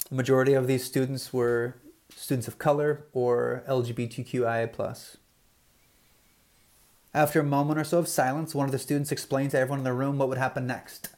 The 0.10 0.16
majority 0.16 0.54
of 0.54 0.68
these 0.68 0.84
students 0.84 1.34
were 1.34 1.76
students 2.16 2.48
of 2.48 2.58
color 2.58 3.06
or 3.14 3.64
LGBTQIA+. 3.68 5.18
After 7.14 7.40
a 7.40 7.44
moment 7.44 7.80
or 7.80 7.84
so 7.84 8.00
of 8.00 8.08
silence, 8.08 8.54
one 8.54 8.66
of 8.66 8.72
the 8.72 8.80
students 8.80 9.12
explained 9.12 9.52
to 9.52 9.60
everyone 9.60 9.80
in 9.80 9.86
the 9.86 9.94
room 9.94 10.18
what 10.18 10.30
would 10.30 10.38
happen 10.38 10.68
next. 10.68 11.10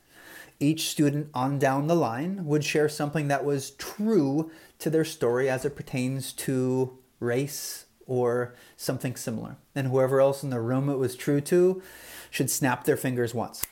Each 0.60 0.90
student 0.90 1.30
on 1.34 1.60
down 1.60 1.88
the 1.88 1.96
line 1.96 2.46
would 2.46 2.64
share 2.64 2.90
something 2.90 3.28
that 3.28 3.46
was 3.46 3.72
true 3.72 4.52
to 4.80 4.90
their 4.90 5.06
story 5.06 5.50
as 5.50 5.66
it 5.66 5.76
pertains 5.76 6.34
to 6.34 6.98
race 7.20 7.86
or 8.06 8.56
something 8.76 9.16
similar. 9.16 9.58
And 9.76 9.88
whoever 9.88 10.20
else 10.20 10.44
in 10.44 10.50
the 10.50 10.60
room 10.60 10.90
it 10.90 10.98
was 10.98 11.16
true 11.16 11.42
to 11.42 11.82
should 12.30 12.50
snap 12.50 12.84
their 12.84 12.98
fingers 12.98 13.34
once. 13.34 13.66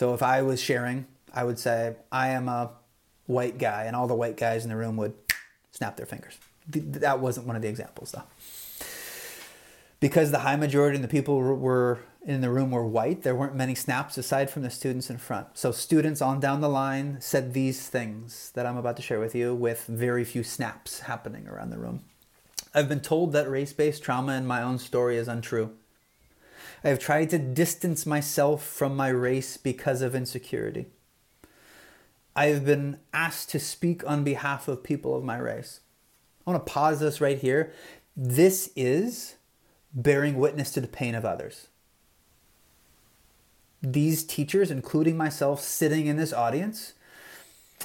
So 0.00 0.14
if 0.14 0.22
I 0.22 0.40
was 0.40 0.62
sharing, 0.62 1.04
I 1.30 1.44
would 1.44 1.58
say, 1.58 1.94
I 2.10 2.28
am 2.28 2.48
a 2.48 2.70
white 3.26 3.58
guy, 3.58 3.84
and 3.84 3.94
all 3.94 4.06
the 4.06 4.14
white 4.14 4.38
guys 4.38 4.64
in 4.64 4.70
the 4.70 4.76
room 4.76 4.96
would 4.96 5.12
snap 5.72 5.98
their 5.98 6.06
fingers. 6.06 6.38
That 6.68 7.20
wasn't 7.20 7.46
one 7.46 7.54
of 7.54 7.60
the 7.60 7.68
examples, 7.68 8.12
though. 8.12 8.22
Because 10.00 10.30
the 10.30 10.38
high 10.38 10.56
majority 10.56 10.96
of 10.96 11.02
the 11.02 11.08
people 11.08 11.36
were 11.36 11.98
in 12.24 12.40
the 12.40 12.48
room 12.48 12.70
were 12.70 12.86
white, 12.86 13.24
there 13.24 13.34
weren't 13.34 13.54
many 13.54 13.74
snaps 13.74 14.16
aside 14.16 14.48
from 14.48 14.62
the 14.62 14.70
students 14.70 15.10
in 15.10 15.18
front. 15.18 15.48
So 15.52 15.70
students 15.70 16.22
on 16.22 16.40
down 16.40 16.62
the 16.62 16.70
line 16.70 17.18
said 17.20 17.52
these 17.52 17.86
things 17.86 18.52
that 18.54 18.64
I'm 18.64 18.78
about 18.78 18.96
to 18.96 19.02
share 19.02 19.20
with 19.20 19.34
you 19.34 19.54
with 19.54 19.84
very 19.84 20.24
few 20.24 20.42
snaps 20.42 21.00
happening 21.00 21.46
around 21.46 21.68
the 21.68 21.78
room. 21.78 22.04
I've 22.72 22.88
been 22.88 23.00
told 23.00 23.32
that 23.32 23.50
race-based 23.50 24.02
trauma 24.02 24.32
in 24.32 24.46
my 24.46 24.62
own 24.62 24.78
story 24.78 25.18
is 25.18 25.28
untrue. 25.28 25.72
I 26.82 26.88
have 26.88 26.98
tried 26.98 27.30
to 27.30 27.38
distance 27.38 28.06
myself 28.06 28.64
from 28.64 28.96
my 28.96 29.08
race 29.08 29.56
because 29.56 30.02
of 30.02 30.14
insecurity. 30.14 30.86
I 32.34 32.46
have 32.46 32.64
been 32.64 33.00
asked 33.12 33.50
to 33.50 33.58
speak 33.58 34.08
on 34.08 34.24
behalf 34.24 34.68
of 34.68 34.82
people 34.82 35.14
of 35.14 35.24
my 35.24 35.36
race. 35.36 35.80
I 36.46 36.50
want 36.50 36.64
to 36.64 36.72
pause 36.72 37.00
this 37.00 37.20
right 37.20 37.38
here. 37.38 37.72
This 38.16 38.70
is 38.74 39.36
bearing 39.92 40.36
witness 40.36 40.70
to 40.72 40.80
the 40.80 40.88
pain 40.88 41.14
of 41.14 41.24
others. 41.24 41.68
These 43.82 44.24
teachers, 44.24 44.70
including 44.70 45.16
myself, 45.16 45.60
sitting 45.60 46.06
in 46.06 46.16
this 46.16 46.32
audience, 46.32 46.94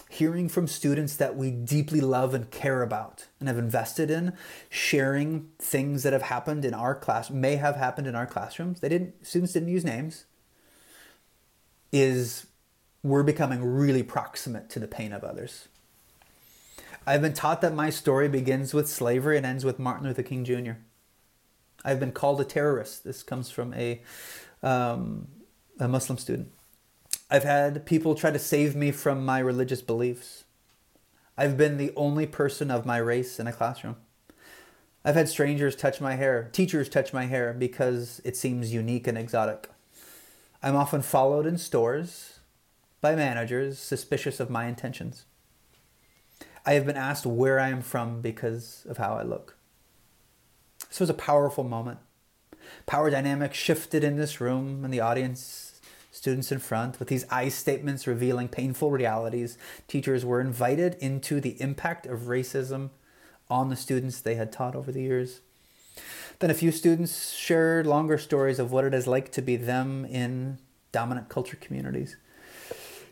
hearing 0.09 0.47
from 0.47 0.67
students 0.67 1.15
that 1.17 1.35
we 1.35 1.51
deeply 1.51 1.99
love 1.99 2.33
and 2.33 2.49
care 2.51 2.81
about 2.81 3.27
and 3.39 3.49
have 3.49 3.57
invested 3.57 4.11
in, 4.11 4.33
sharing 4.69 5.49
things 5.59 6.03
that 6.03 6.13
have 6.13 6.23
happened 6.23 6.63
in 6.63 6.73
our 6.73 6.95
class, 6.95 7.29
may 7.29 7.55
have 7.55 7.75
happened 7.75 8.07
in 8.07 8.15
our 8.15 8.25
classrooms. 8.25 8.79
They 8.79 8.89
didn't, 8.89 9.25
students 9.25 9.53
didn't 9.53 9.69
use 9.69 9.83
names, 9.83 10.25
is 11.91 12.47
we're 13.03 13.23
becoming 13.23 13.63
really 13.63 14.03
proximate 14.03 14.69
to 14.71 14.79
the 14.79 14.87
pain 14.87 15.13
of 15.13 15.23
others. 15.23 15.67
I've 17.07 17.21
been 17.21 17.33
taught 17.33 17.61
that 17.61 17.73
my 17.73 17.89
story 17.89 18.27
begins 18.27 18.73
with 18.73 18.89
slavery 18.89 19.37
and 19.37 19.45
ends 19.45 19.63
with 19.63 19.77
Martin 19.77 20.07
Luther 20.07 20.23
King 20.23 20.43
Jr. 20.43 20.73
I've 21.83 21.99
been 21.99 22.11
called 22.11 22.41
a 22.41 22.45
terrorist. 22.45 23.03
This 23.03 23.21
comes 23.21 23.51
from 23.51 23.73
a, 23.75 24.01
um, 24.63 25.27
a 25.79 25.87
Muslim 25.87 26.17
student. 26.17 26.51
I've 27.29 27.43
had 27.43 27.85
people 27.85 28.13
try 28.13 28.29
to 28.29 28.39
save 28.39 28.75
me 28.75 28.91
from 28.91 29.25
my 29.25 29.39
religious 29.39 29.81
beliefs. 29.81 30.43
I've 31.37 31.57
been 31.57 31.77
the 31.77 31.91
only 31.95 32.27
person 32.27 32.69
of 32.69 32.85
my 32.85 32.97
race 32.97 33.39
in 33.39 33.47
a 33.47 33.53
classroom. 33.53 33.95
I've 35.03 35.15
had 35.15 35.27
strangers 35.27 35.75
touch 35.75 35.99
my 35.99 36.15
hair, 36.15 36.49
teachers 36.51 36.87
touch 36.87 37.13
my 37.13 37.25
hair 37.25 37.53
because 37.53 38.21
it 38.23 38.37
seems 38.37 38.73
unique 38.73 39.07
and 39.07 39.17
exotic. 39.17 39.69
I'm 40.61 40.75
often 40.75 41.01
followed 41.01 41.45
in 41.45 41.57
stores 41.57 42.39
by 43.01 43.15
managers 43.15 43.79
suspicious 43.79 44.39
of 44.39 44.49
my 44.49 44.65
intentions. 44.65 45.25
I 46.65 46.73
have 46.73 46.85
been 46.85 46.97
asked 46.97 47.25
where 47.25 47.59
I 47.59 47.69
am 47.69 47.81
from 47.81 48.21
because 48.21 48.85
of 48.87 48.97
how 48.97 49.15
I 49.15 49.23
look. 49.23 49.57
This 50.89 50.99
was 50.99 51.09
a 51.09 51.15
powerful 51.15 51.63
moment. 51.63 51.99
Power 52.85 53.09
dynamics 53.09 53.57
shifted 53.57 54.03
in 54.03 54.15
this 54.15 54.39
room 54.39 54.83
and 54.83 54.93
the 54.93 55.01
audience, 55.01 55.64
students 56.15 56.51
in 56.51 56.59
front, 56.59 56.97
with 56.97 57.09
these 57.09 57.25
I 57.29 57.49
statements 57.49 58.07
revealing 58.07 58.47
painful 58.47 58.89
realities. 58.89 59.57
Teachers 59.87 60.23
were 60.23 60.39
invited 60.39 60.95
into 60.95 61.41
the 61.41 61.61
impact 61.61 62.05
of 62.05 62.21
racism 62.21 62.91
on 63.49 63.69
the 63.69 63.75
students 63.75 64.21
they 64.21 64.35
had 64.35 64.51
taught 64.51 64.75
over 64.75 64.91
the 64.91 65.01
years. 65.01 65.41
Then 66.39 66.49
a 66.49 66.55
few 66.55 66.71
students 66.71 67.33
shared 67.33 67.85
longer 67.85 68.17
stories 68.17 68.59
of 68.59 68.71
what 68.71 68.85
it 68.85 68.93
is 68.93 69.07
like 69.07 69.31
to 69.33 69.41
be 69.41 69.57
them 69.57 70.05
in 70.05 70.59
dominant 70.91 71.27
culture 71.27 71.57
communities. 71.57 72.15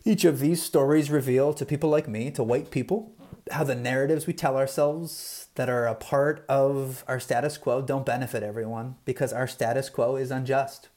Each 0.06 0.26
of 0.26 0.39
these 0.39 0.62
stories 0.62 1.10
reveal 1.10 1.54
to 1.54 1.66
people 1.66 1.89
like 1.89 2.08
me, 2.08 2.32
to 2.32 2.44
white 2.44 2.72
people, 2.72 3.13
how 3.52 3.63
the 3.63 3.76
narratives 3.76 4.28
we 4.28 4.34
tell 4.34 4.58
ourselves 4.58 5.48
that 5.56 5.70
are 5.70 5.88
a 5.88 5.96
part 5.96 6.46
of 6.48 7.04
our 7.08 7.20
status 7.20 7.58
quo 7.58 7.82
don't 7.82 8.06
benefit 8.06 8.44
everyone 8.44 8.96
because 9.06 9.34
our 9.34 9.48
status 9.48 9.89
quo 9.89 10.16
is 10.16 10.32
unjust. 10.32 10.89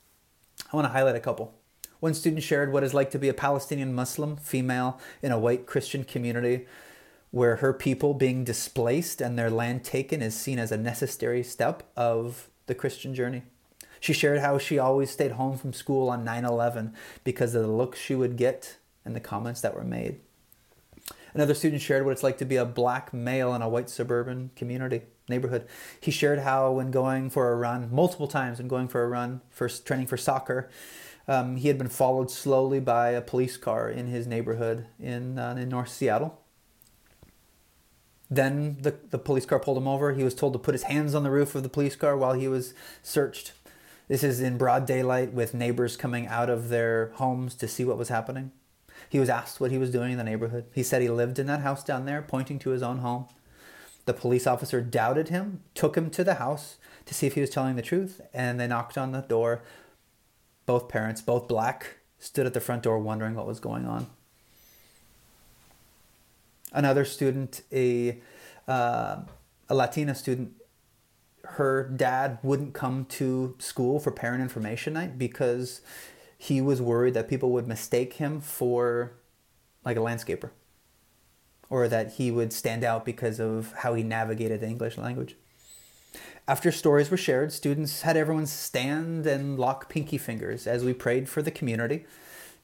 I 0.72 0.76
want 0.76 0.86
to 0.86 0.92
highlight 0.92 1.16
a 1.16 1.20
couple. 1.20 1.54
One 2.00 2.14
student 2.14 2.42
shared 2.42 2.72
what 2.72 2.84
it's 2.84 2.94
like 2.94 3.10
to 3.12 3.18
be 3.18 3.28
a 3.28 3.34
Palestinian 3.34 3.94
Muslim 3.94 4.36
female 4.36 5.00
in 5.22 5.32
a 5.32 5.38
white 5.38 5.66
Christian 5.66 6.04
community 6.04 6.66
where 7.30 7.56
her 7.56 7.72
people 7.72 8.14
being 8.14 8.44
displaced 8.44 9.20
and 9.20 9.38
their 9.38 9.50
land 9.50 9.84
taken 9.84 10.22
is 10.22 10.34
seen 10.34 10.58
as 10.58 10.72
a 10.72 10.76
necessary 10.76 11.42
step 11.42 11.82
of 11.96 12.48
the 12.66 12.74
Christian 12.74 13.14
journey. 13.14 13.42
She 14.00 14.12
shared 14.12 14.40
how 14.40 14.58
she 14.58 14.78
always 14.78 15.10
stayed 15.10 15.32
home 15.32 15.56
from 15.56 15.72
school 15.72 16.08
on 16.10 16.24
9 16.24 16.44
11 16.44 16.94
because 17.24 17.54
of 17.54 17.62
the 17.62 17.68
looks 17.68 17.98
she 17.98 18.14
would 18.14 18.36
get 18.36 18.76
and 19.04 19.16
the 19.16 19.20
comments 19.20 19.60
that 19.62 19.74
were 19.74 19.84
made. 19.84 20.20
Another 21.34 21.54
student 21.54 21.82
shared 21.82 22.04
what 22.04 22.12
it's 22.12 22.22
like 22.22 22.38
to 22.38 22.44
be 22.44 22.56
a 22.56 22.64
black 22.64 23.12
male 23.12 23.54
in 23.54 23.62
a 23.62 23.68
white 23.68 23.90
suburban 23.90 24.50
community 24.56 25.02
neighborhood. 25.28 25.66
He 26.00 26.10
shared 26.10 26.40
how, 26.40 26.72
when 26.72 26.90
going 26.90 27.30
for 27.30 27.52
a 27.52 27.56
run, 27.56 27.88
multiple 27.92 28.28
times 28.28 28.58
when 28.58 28.68
going 28.68 28.88
for 28.88 29.04
a 29.04 29.08
run, 29.08 29.42
for 29.50 29.68
training 29.68 30.06
for 30.06 30.16
soccer, 30.16 30.70
um, 31.28 31.56
he 31.56 31.68
had 31.68 31.78
been 31.78 31.88
followed 31.88 32.30
slowly 32.30 32.80
by 32.80 33.10
a 33.10 33.20
police 33.20 33.56
car 33.56 33.88
in 33.88 34.06
his 34.06 34.26
neighborhood 34.26 34.86
in, 35.00 35.38
uh, 35.38 35.56
in 35.58 35.68
North 35.68 35.88
Seattle. 35.88 36.40
Then 38.30 38.78
the, 38.80 38.96
the 39.10 39.18
police 39.18 39.46
car 39.46 39.58
pulled 39.58 39.78
him 39.78 39.88
over. 39.88 40.12
He 40.12 40.24
was 40.24 40.34
told 40.34 40.52
to 40.52 40.58
put 40.58 40.74
his 40.74 40.84
hands 40.84 41.14
on 41.14 41.22
the 41.22 41.30
roof 41.30 41.54
of 41.54 41.62
the 41.62 41.68
police 41.68 41.96
car 41.96 42.16
while 42.16 42.32
he 42.32 42.48
was 42.48 42.74
searched. 43.02 43.52
This 44.08 44.22
is 44.22 44.40
in 44.40 44.56
broad 44.56 44.86
daylight 44.86 45.32
with 45.32 45.54
neighbors 45.54 45.96
coming 45.96 46.26
out 46.28 46.48
of 46.48 46.68
their 46.68 47.10
homes 47.14 47.54
to 47.56 47.68
see 47.68 47.84
what 47.84 47.98
was 47.98 48.08
happening. 48.08 48.52
He 49.08 49.18
was 49.18 49.28
asked 49.28 49.60
what 49.60 49.70
he 49.70 49.78
was 49.78 49.90
doing 49.90 50.12
in 50.12 50.18
the 50.18 50.24
neighborhood. 50.24 50.66
He 50.74 50.82
said 50.82 51.02
he 51.02 51.08
lived 51.08 51.38
in 51.38 51.46
that 51.46 51.60
house 51.60 51.84
down 51.84 52.06
there, 52.06 52.22
pointing 52.22 52.58
to 52.60 52.70
his 52.70 52.82
own 52.82 52.98
home. 52.98 53.26
The 54.04 54.14
police 54.14 54.46
officer 54.46 54.80
doubted 54.80 55.28
him, 55.28 55.62
took 55.74 55.96
him 55.96 56.10
to 56.10 56.22
the 56.22 56.34
house 56.34 56.76
to 57.06 57.14
see 57.14 57.26
if 57.26 57.34
he 57.34 57.40
was 57.40 57.50
telling 57.50 57.76
the 57.76 57.82
truth, 57.82 58.20
and 58.32 58.58
they 58.58 58.68
knocked 58.68 58.96
on 58.96 59.12
the 59.12 59.22
door. 59.22 59.62
Both 60.66 60.88
parents, 60.88 61.22
both 61.22 61.48
black, 61.48 61.96
stood 62.18 62.46
at 62.46 62.54
the 62.54 62.60
front 62.60 62.82
door 62.82 62.98
wondering 62.98 63.34
what 63.34 63.46
was 63.46 63.60
going 63.60 63.86
on. 63.86 64.08
Another 66.72 67.04
student, 67.04 67.62
a, 67.72 68.18
uh, 68.68 69.20
a 69.68 69.74
Latina 69.74 70.14
student, 70.14 70.52
her 71.44 71.88
dad 71.88 72.38
wouldn't 72.42 72.74
come 72.74 73.04
to 73.04 73.54
school 73.58 74.00
for 74.00 74.10
parent 74.10 74.42
information 74.42 74.92
night 74.92 75.16
because 75.16 75.80
he 76.36 76.60
was 76.60 76.82
worried 76.82 77.14
that 77.14 77.28
people 77.28 77.50
would 77.52 77.66
mistake 77.66 78.14
him 78.14 78.40
for 78.40 79.12
like 79.84 79.96
a 79.96 80.00
landscaper 80.00 80.50
or 81.70 81.88
that 81.88 82.14
he 82.14 82.30
would 82.30 82.52
stand 82.52 82.84
out 82.84 83.04
because 83.04 83.40
of 83.40 83.72
how 83.78 83.94
he 83.94 84.02
navigated 84.02 84.60
the 84.60 84.66
English 84.66 84.98
language. 84.98 85.36
After 86.48 86.70
stories 86.70 87.10
were 87.10 87.16
shared, 87.16 87.52
students 87.52 88.02
had 88.02 88.16
everyone 88.16 88.46
stand 88.46 89.26
and 89.26 89.58
lock 89.58 89.88
pinky 89.88 90.18
fingers 90.18 90.66
as 90.66 90.84
we 90.84 90.92
prayed 90.92 91.28
for 91.28 91.42
the 91.42 91.50
community, 91.50 92.06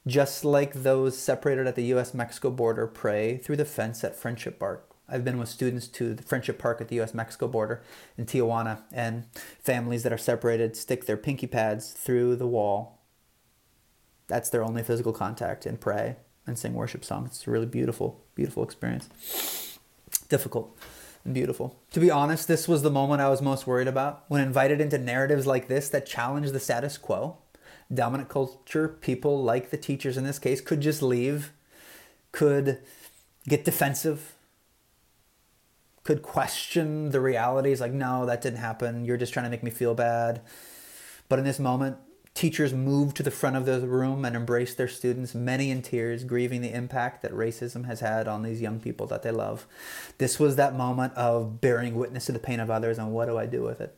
just 0.07 0.45
like 0.45 0.73
those 0.73 1.17
separated 1.17 1.67
at 1.67 1.75
the 1.75 1.93
US 1.93 2.13
Mexico 2.13 2.49
border 2.49 2.87
pray 2.87 3.37
through 3.37 3.57
the 3.57 3.65
fence 3.65 4.03
at 4.03 4.15
Friendship 4.15 4.59
Park. 4.59 4.89
I've 5.09 5.25
been 5.25 5.37
with 5.37 5.49
students 5.49 5.87
to 5.89 6.13
the 6.13 6.23
Friendship 6.23 6.57
Park 6.57 6.79
at 6.79 6.87
the 6.87 7.01
US 7.01 7.13
Mexico 7.13 7.47
border 7.47 7.83
in 8.17 8.25
Tijuana, 8.25 8.83
and 8.91 9.25
families 9.59 10.03
that 10.03 10.13
are 10.13 10.17
separated 10.17 10.77
stick 10.77 11.05
their 11.05 11.17
pinky 11.17 11.47
pads 11.47 11.91
through 11.91 12.37
the 12.37 12.47
wall 12.47 13.03
that's 14.27 14.49
their 14.49 14.63
only 14.63 14.83
physical 14.83 15.13
contact 15.13 15.65
and 15.65 15.79
pray 15.79 16.15
and 16.47 16.57
sing 16.57 16.73
worship 16.73 17.05
songs. 17.05 17.29
It's 17.29 17.47
a 17.47 17.51
really 17.51 17.65
beautiful, 17.65 18.23
beautiful 18.35 18.63
experience. 18.63 19.77
Difficult 20.29 20.75
beautiful. 21.31 21.79
To 21.91 21.99
be 21.99 22.11
honest, 22.11 22.47
this 22.47 22.67
was 22.67 22.81
the 22.81 22.91
moment 22.91 23.21
I 23.21 23.29
was 23.29 23.41
most 23.41 23.65
worried 23.65 23.87
about. 23.87 24.23
When 24.27 24.41
invited 24.41 24.81
into 24.81 24.97
narratives 24.97 25.47
like 25.47 25.67
this 25.67 25.89
that 25.89 26.05
challenge 26.05 26.51
the 26.51 26.59
status 26.59 26.97
quo, 26.97 27.37
dominant 27.93 28.29
culture, 28.29 28.87
people 28.87 29.43
like 29.43 29.69
the 29.69 29.77
teachers 29.77 30.17
in 30.17 30.23
this 30.23 30.39
case, 30.39 30.61
could 30.61 30.81
just 30.81 31.01
leave, 31.01 31.53
could 32.31 32.79
get 33.47 33.65
defensive, 33.65 34.35
could 36.03 36.21
question 36.21 37.11
the 37.11 37.21
realities 37.21 37.79
like, 37.79 37.93
no, 37.93 38.25
that 38.25 38.41
didn't 38.41 38.59
happen. 38.59 39.05
You're 39.05 39.17
just 39.17 39.33
trying 39.33 39.45
to 39.45 39.49
make 39.49 39.63
me 39.63 39.71
feel 39.71 39.95
bad. 39.95 40.41
But 41.29 41.39
in 41.39 41.45
this 41.45 41.59
moment, 41.59 41.97
Teachers 42.33 42.73
moved 42.73 43.15
to 43.17 43.23
the 43.23 43.31
front 43.31 43.55
of 43.55 43.65
the 43.65 43.87
room 43.87 44.25
and 44.25 44.35
embraced 44.35 44.77
their 44.77 44.87
students, 44.87 45.35
many 45.35 45.69
in 45.69 45.83
tears, 45.83 46.23
grieving 46.23 46.61
the 46.61 46.73
impact 46.73 47.21
that 47.21 47.31
racism 47.31 47.85
has 47.85 47.99
had 47.99 48.27
on 48.27 48.41
these 48.41 48.59
young 48.59 48.79
people 48.79 49.05
that 49.07 49.21
they 49.21 49.31
love. 49.31 49.67
This 50.17 50.39
was 50.39 50.55
that 50.55 50.75
moment 50.75 51.13
of 51.13 51.61
bearing 51.61 51.93
witness 51.93 52.25
to 52.25 52.31
the 52.31 52.39
pain 52.39 52.59
of 52.59 52.71
others 52.71 52.97
and 52.97 53.13
what 53.13 53.27
do 53.27 53.37
I 53.37 53.45
do 53.45 53.61
with 53.61 53.79
it? 53.79 53.95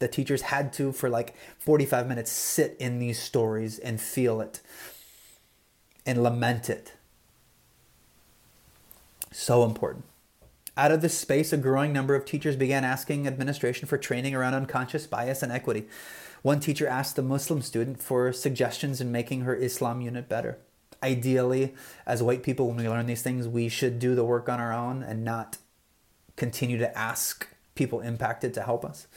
The 0.00 0.08
teachers 0.08 0.42
had 0.42 0.72
to, 0.74 0.92
for 0.92 1.08
like 1.08 1.34
45 1.58 2.08
minutes, 2.08 2.32
sit 2.32 2.76
in 2.80 2.98
these 2.98 3.20
stories 3.20 3.78
and 3.78 4.00
feel 4.00 4.40
it 4.40 4.60
and 6.04 6.22
lament 6.22 6.68
it. 6.68 6.94
So 9.30 9.64
important. 9.64 10.04
Out 10.78 10.92
of 10.92 11.02
this 11.02 11.18
space, 11.18 11.52
a 11.52 11.56
growing 11.56 11.92
number 11.92 12.14
of 12.14 12.24
teachers 12.24 12.54
began 12.54 12.84
asking 12.84 13.26
administration 13.26 13.88
for 13.88 13.98
training 13.98 14.36
around 14.36 14.54
unconscious 14.54 15.08
bias 15.08 15.42
and 15.42 15.50
equity. 15.50 15.88
One 16.42 16.60
teacher 16.60 16.86
asked 16.86 17.16
the 17.16 17.22
Muslim 17.22 17.62
student 17.62 18.00
for 18.00 18.32
suggestions 18.32 19.00
in 19.00 19.10
making 19.10 19.40
her 19.40 19.56
Islam 19.56 20.00
unit 20.00 20.28
better. 20.28 20.58
Ideally, 21.02 21.74
as 22.06 22.22
white 22.22 22.44
people, 22.44 22.68
when 22.68 22.76
we 22.76 22.88
learn 22.88 23.06
these 23.06 23.22
things, 23.22 23.48
we 23.48 23.68
should 23.68 23.98
do 23.98 24.14
the 24.14 24.24
work 24.24 24.48
on 24.48 24.60
our 24.60 24.72
own 24.72 25.02
and 25.02 25.24
not 25.24 25.58
continue 26.36 26.78
to 26.78 26.96
ask 26.96 27.48
people 27.74 28.00
impacted 28.00 28.54
to 28.54 28.62
help 28.62 28.84
us. 28.84 29.08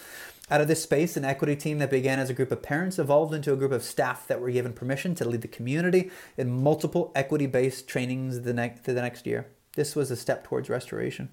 Out 0.50 0.62
of 0.62 0.67
this 0.67 0.82
space, 0.82 1.15
an 1.15 1.26
equity 1.26 1.56
team 1.56 1.78
that 1.78 1.91
began 1.91 2.17
as 2.17 2.32
a 2.32 2.34
group 2.34 2.52
of 2.52 2.63
parents 2.63 2.97
evolved 2.97 3.36
into 3.36 3.54
a 3.54 3.56
group 3.56 3.71
of 3.71 3.84
staff 3.84 4.26
that 4.26 4.41
were 4.41 4.50
given 4.50 4.74
permission 4.74 5.13
to 5.13 5.30
lead 5.30 5.43
the 5.43 5.47
community 5.47 6.10
in 6.38 6.63
multiple 6.63 7.12
equity 7.13 7.45
based 7.45 7.88
trainings 7.88 8.41
the, 8.41 8.54
ne- 8.54 8.80
the 8.84 8.93
next 8.93 9.28
year. 9.28 9.45
This 9.76 9.95
was 9.95 10.10
a 10.10 10.15
step 10.15 10.43
towards 10.43 10.67
restoration. 10.67 11.30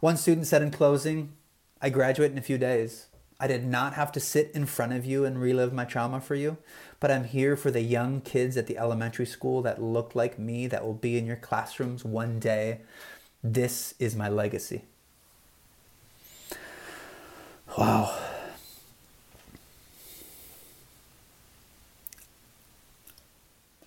One 0.00 0.16
student 0.16 0.46
said 0.46 0.62
in 0.62 0.70
closing, 0.70 1.32
I 1.80 1.90
graduate 1.90 2.32
in 2.32 2.38
a 2.38 2.42
few 2.42 2.58
days. 2.58 3.06
I 3.40 3.46
did 3.46 3.64
not 3.64 3.94
have 3.94 4.12
to 4.12 4.20
sit 4.20 4.50
in 4.54 4.64
front 4.66 4.92
of 4.92 5.04
you 5.04 5.24
and 5.24 5.40
relive 5.40 5.72
my 5.72 5.84
trauma 5.84 6.20
for 6.20 6.34
you, 6.34 6.56
but 7.00 7.10
I'm 7.10 7.24
here 7.24 7.56
for 7.56 7.70
the 7.70 7.82
young 7.82 8.20
kids 8.20 8.56
at 8.56 8.66
the 8.66 8.78
elementary 8.78 9.26
school 9.26 9.60
that 9.62 9.82
look 9.82 10.14
like 10.14 10.38
me 10.38 10.66
that 10.68 10.84
will 10.84 10.94
be 10.94 11.18
in 11.18 11.26
your 11.26 11.36
classrooms 11.36 12.04
one 12.04 12.38
day. 12.38 12.80
This 13.42 13.94
is 13.98 14.14
my 14.14 14.28
legacy. 14.28 14.84
Wow. 17.76 18.16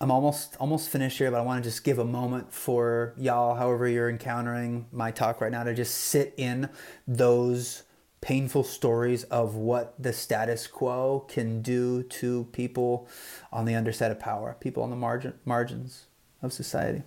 I'm 0.00 0.12
almost 0.12 0.56
almost 0.60 0.90
finished 0.90 1.18
here, 1.18 1.30
but 1.30 1.38
I 1.38 1.42
want 1.42 1.62
to 1.62 1.68
just 1.68 1.82
give 1.82 1.98
a 1.98 2.04
moment 2.04 2.52
for 2.52 3.14
y'all, 3.16 3.56
however 3.56 3.88
you're 3.88 4.08
encountering 4.08 4.86
my 4.92 5.10
talk 5.10 5.40
right 5.40 5.50
now, 5.50 5.64
to 5.64 5.74
just 5.74 5.94
sit 5.94 6.34
in 6.36 6.68
those 7.06 7.82
painful 8.20 8.64
stories 8.64 9.24
of 9.24 9.54
what 9.56 9.94
the 10.00 10.12
status 10.12 10.66
quo 10.66 11.24
can 11.28 11.62
do 11.62 12.02
to 12.04 12.44
people 12.52 13.08
on 13.52 13.64
the 13.64 13.74
underside 13.74 14.10
of 14.10 14.20
power, 14.20 14.56
people 14.60 14.82
on 14.82 14.90
the 14.90 14.96
margin, 14.96 15.34
margins 15.44 16.06
of 16.42 16.52
society. 16.52 17.02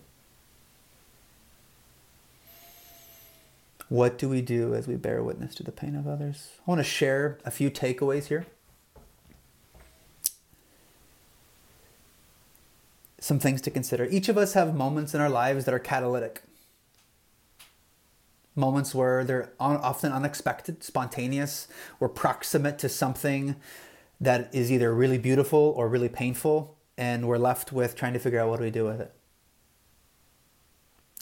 What 3.88 4.18
do 4.18 4.30
we 4.30 4.42
do 4.42 4.74
as 4.74 4.88
we 4.88 4.96
bear 4.96 5.22
witness 5.22 5.54
to 5.56 5.64
the 5.64 5.72
pain 5.72 5.96
of 5.96 6.08
others? 6.08 6.52
I 6.60 6.72
want 6.72 6.80
to 6.80 6.84
share 6.84 7.40
a 7.44 7.52
few 7.52 7.70
takeaways 7.70 8.28
here. 8.28 8.46
Some 13.22 13.40
things 13.40 13.62
to 13.62 13.72
consider. 13.72 14.04
Each 14.12 14.28
of 14.28 14.38
us 14.38 14.52
have 14.54 14.76
moments 14.76 15.14
in 15.14 15.22
our 15.22 15.30
lives 15.30 15.64
that 15.64 15.74
are 15.74 15.80
catalytic. 15.80 16.42
Moments 18.54 18.94
where 18.94 19.24
they're 19.24 19.54
often 19.58 20.12
unexpected, 20.12 20.84
spontaneous, 20.84 21.70
we're 22.02 22.10
proximate 22.10 22.78
to 22.80 22.90
something 22.90 23.56
that 24.20 24.54
is 24.54 24.70
either 24.70 24.94
really 24.94 25.18
beautiful 25.18 25.74
or 25.78 25.88
really 25.88 26.10
painful, 26.10 26.78
and 26.98 27.26
we're 27.30 27.38
left 27.38 27.72
with 27.72 27.96
trying 27.96 28.12
to 28.12 28.20
figure 28.20 28.42
out 28.42 28.50
what 28.50 28.58
do 28.58 28.66
we 28.66 28.72
do 28.72 28.84
with 28.84 29.00
it 29.00 29.14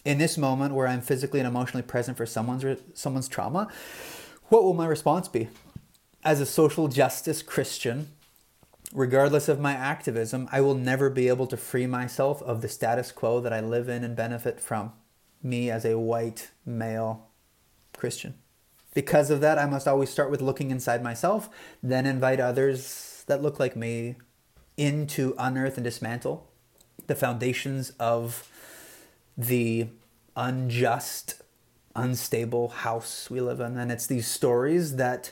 in 0.05 0.17
this 0.17 0.37
moment 0.37 0.73
where 0.73 0.87
I'm 0.87 1.01
physically 1.01 1.39
and 1.39 1.47
emotionally 1.47 1.83
present 1.83 2.17
for 2.17 2.25
someone's 2.25 2.65
someone's 2.93 3.27
trauma, 3.27 3.67
what 4.45 4.63
will 4.63 4.73
my 4.73 4.85
response 4.85 5.27
be? 5.27 5.49
As 6.23 6.41
a 6.41 6.45
social 6.45 6.87
justice 6.87 7.41
Christian, 7.41 8.09
regardless 8.93 9.47
of 9.47 9.59
my 9.59 9.73
activism, 9.73 10.47
I 10.51 10.61
will 10.61 10.75
never 10.75 11.09
be 11.09 11.27
able 11.27 11.47
to 11.47 11.57
free 11.57 11.87
myself 11.87 12.41
of 12.43 12.61
the 12.61 12.69
status 12.69 13.11
quo 13.11 13.39
that 13.41 13.53
I 13.53 13.59
live 13.59 13.89
in 13.89 14.03
and 14.03 14.15
benefit 14.15 14.59
from. 14.59 14.93
Me 15.41 15.69
as 15.69 15.85
a 15.85 15.97
white 15.97 16.51
male 16.65 17.29
Christian. 17.95 18.35
Because 18.93 19.29
of 19.29 19.41
that, 19.41 19.59
I 19.59 19.65
must 19.65 19.87
always 19.87 20.09
start 20.09 20.31
with 20.31 20.41
looking 20.41 20.71
inside 20.71 21.03
myself, 21.03 21.49
then 21.81 22.05
invite 22.05 22.39
others 22.39 23.23
that 23.27 23.41
look 23.41 23.59
like 23.59 23.75
me 23.75 24.15
in 24.75 25.05
to 25.07 25.35
unearth 25.37 25.77
and 25.77 25.83
dismantle 25.83 26.49
the 27.07 27.15
foundations 27.15 27.91
of 27.99 28.49
the 29.37 29.87
unjust, 30.35 31.41
unstable 31.95 32.69
house 32.69 33.29
we 33.29 33.41
live 33.41 33.59
in. 33.59 33.77
And 33.77 33.91
it's 33.91 34.07
these 34.07 34.27
stories 34.27 34.95
that 34.95 35.31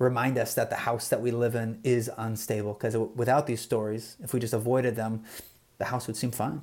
remind 0.00 0.38
us 0.38 0.54
that 0.54 0.70
the 0.70 0.76
house 0.76 1.08
that 1.08 1.20
we 1.20 1.30
live 1.30 1.54
in 1.54 1.78
is 1.84 2.10
unstable. 2.16 2.72
Because 2.72 2.96
without 2.96 3.46
these 3.46 3.60
stories, 3.60 4.16
if 4.20 4.34
we 4.34 4.40
just 4.40 4.54
avoided 4.54 4.96
them, 4.96 5.22
the 5.78 5.84
house 5.84 6.08
would 6.08 6.16
seem 6.16 6.32
fine. 6.32 6.62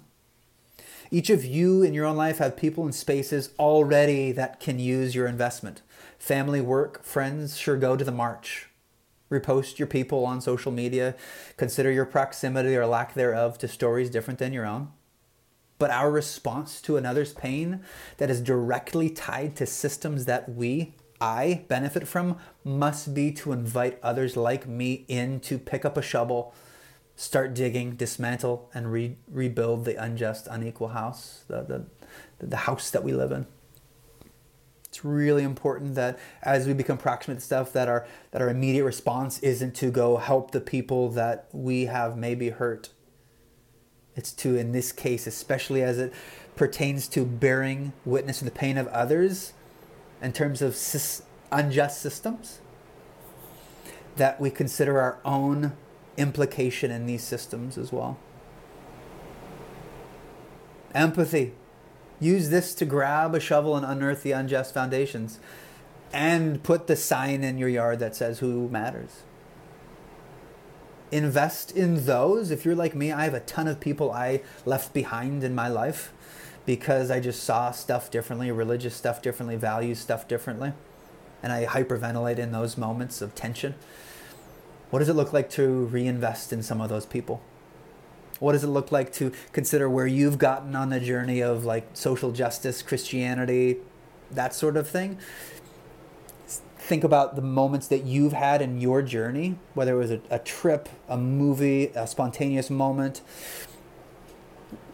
Each 1.09 1.29
of 1.29 1.45
you 1.45 1.83
in 1.83 1.93
your 1.93 2.05
own 2.05 2.17
life 2.17 2.39
have 2.39 2.57
people 2.57 2.83
and 2.83 2.93
spaces 2.93 3.51
already 3.57 4.33
that 4.33 4.59
can 4.59 4.79
use 4.79 5.15
your 5.15 5.27
investment. 5.27 5.81
Family, 6.19 6.59
work, 6.59 7.03
friends, 7.03 7.57
sure 7.57 7.77
go 7.77 7.95
to 7.95 8.03
the 8.03 8.11
march. 8.11 8.67
Repost 9.31 9.77
your 9.77 9.87
people 9.87 10.25
on 10.25 10.41
social 10.41 10.71
media. 10.71 11.15
Consider 11.55 11.91
your 11.91 12.05
proximity 12.05 12.75
or 12.75 12.85
lack 12.85 13.13
thereof 13.13 13.57
to 13.59 13.67
stories 13.67 14.09
different 14.09 14.39
than 14.39 14.51
your 14.51 14.65
own 14.65 14.91
but 15.79 15.91
our 15.91 16.09
response 16.11 16.81
to 16.81 16.97
another's 16.97 17.33
pain 17.33 17.81
that 18.17 18.29
is 18.29 18.41
directly 18.41 19.09
tied 19.09 19.55
to 19.55 19.65
systems 19.65 20.25
that 20.25 20.49
we, 20.49 20.93
I, 21.19 21.65
benefit 21.67 22.07
from 22.07 22.37
must 22.63 23.13
be 23.13 23.31
to 23.33 23.51
invite 23.51 23.99
others 24.03 24.37
like 24.37 24.67
me 24.67 25.05
in 25.07 25.39
to 25.41 25.57
pick 25.57 25.85
up 25.85 25.97
a 25.97 26.01
shovel, 26.01 26.53
start 27.15 27.53
digging, 27.53 27.95
dismantle, 27.95 28.69
and 28.73 28.91
re- 28.91 29.17
rebuild 29.29 29.85
the 29.85 30.01
unjust, 30.01 30.47
unequal 30.49 30.89
house, 30.89 31.43
the, 31.47 31.61
the, 31.63 32.45
the 32.45 32.57
house 32.57 32.89
that 32.91 33.03
we 33.03 33.13
live 33.13 33.31
in. 33.31 33.47
It's 34.85 35.03
really 35.03 35.43
important 35.43 35.95
that 35.95 36.17
as 36.41 36.65
we 36.65 36.73
become 36.73 36.97
proximate 36.97 37.39
to 37.39 37.43
stuff, 37.43 37.73
that 37.73 37.87
our 37.87 38.07
that 38.31 38.41
our 38.41 38.49
immediate 38.49 38.85
response 38.85 39.37
isn't 39.39 39.75
to 39.75 39.91
go 39.91 40.17
help 40.17 40.51
the 40.51 40.61
people 40.61 41.09
that 41.09 41.49
we 41.51 41.85
have 41.85 42.17
maybe 42.17 42.49
hurt 42.49 42.89
it's 44.17 44.33
to, 44.33 44.57
in 44.57 44.71
this 44.71 44.91
case, 44.91 45.27
especially 45.27 45.83
as 45.83 45.99
it 45.99 46.11
pertains 46.55 47.07
to 47.09 47.23
bearing 47.23 47.93
witness 48.03 48.39
to 48.39 48.45
the 48.45 48.51
pain 48.51 48.77
of 48.77 48.87
others 48.87 49.53
in 50.21 50.33
terms 50.33 50.61
of 50.61 50.77
unjust 51.51 52.01
systems, 52.01 52.59
that 54.15 54.39
we 54.41 54.49
consider 54.49 54.99
our 54.99 55.19
own 55.23 55.73
implication 56.17 56.91
in 56.91 57.05
these 57.05 57.23
systems 57.23 57.77
as 57.77 57.91
well. 57.91 58.17
Empathy. 60.93 61.53
Use 62.19 62.49
this 62.49 62.73
to 62.73 62.85
grab 62.85 63.35
a 63.35 63.39
shovel 63.39 63.75
and 63.75 63.85
unearth 63.85 64.23
the 64.23 64.31
unjust 64.31 64.73
foundations 64.73 65.39
and 66.11 66.63
put 66.63 66.87
the 66.87 66.95
sign 66.95 67.43
in 67.43 67.59
your 67.59 67.69
yard 67.69 67.99
that 67.99 68.15
says 68.15 68.39
who 68.39 68.67
matters 68.69 69.23
invest 71.11 71.71
in 71.71 72.05
those. 72.05 72.51
If 72.51 72.65
you're 72.65 72.75
like 72.75 72.95
me, 72.95 73.11
I 73.11 73.23
have 73.23 73.33
a 73.33 73.39
ton 73.41 73.67
of 73.67 73.79
people 73.79 74.11
I 74.11 74.41
left 74.65 74.93
behind 74.93 75.43
in 75.43 75.55
my 75.55 75.67
life 75.67 76.11
because 76.67 77.09
I 77.09 77.21
just 77.21 77.43
saw 77.43 77.71
stuff 77.71 78.11
differently, 78.11 78.51
religious 78.51 78.93
stuff 78.93 79.21
differently, 79.21 79.55
values 79.55 79.99
stuff 79.99 80.27
differently. 80.27 80.73
And 81.41 81.53
I 81.53 81.65
hyperventilate 81.65 82.37
in 82.37 82.51
those 82.51 82.77
moments 82.77 83.21
of 83.21 83.33
tension. 83.33 83.73
What 84.89 84.99
does 84.99 85.07
it 85.07 85.13
look 85.13 85.31
like 85.31 85.49
to 85.51 85.85
reinvest 85.85 86.51
in 86.51 86.61
some 86.61 86.81
of 86.81 86.89
those 86.89 87.05
people? 87.05 87.41
What 88.39 88.51
does 88.51 88.65
it 88.65 88.67
look 88.67 88.91
like 88.91 89.13
to 89.13 89.31
consider 89.53 89.89
where 89.89 90.07
you've 90.07 90.37
gotten 90.37 90.75
on 90.75 90.89
the 90.89 90.99
journey 90.99 91.41
of 91.41 91.63
like 91.63 91.87
social 91.93 92.33
justice, 92.33 92.81
Christianity, 92.81 93.77
that 94.29 94.53
sort 94.53 94.75
of 94.75 94.89
thing? 94.89 95.17
think 96.87 97.03
about 97.03 97.35
the 97.35 97.41
moments 97.41 97.89
that 97.89 98.05
you've 98.05 98.31
had 98.31 98.61
in 98.61 98.79
your 98.79 99.01
journey, 99.01 99.57
whether 99.73 99.93
it 99.93 99.97
was 99.97 100.11
a, 100.11 100.21
a 100.29 100.39
trip, 100.39 100.87
a 101.09 101.17
movie, 101.17 101.87
a 101.87 102.07
spontaneous 102.07 102.69
moment, 102.69 103.19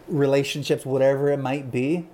relationships, 0.08 0.84
whatever 0.84 1.30
it 1.30 1.38
might 1.38 1.70
be. 1.70 2.06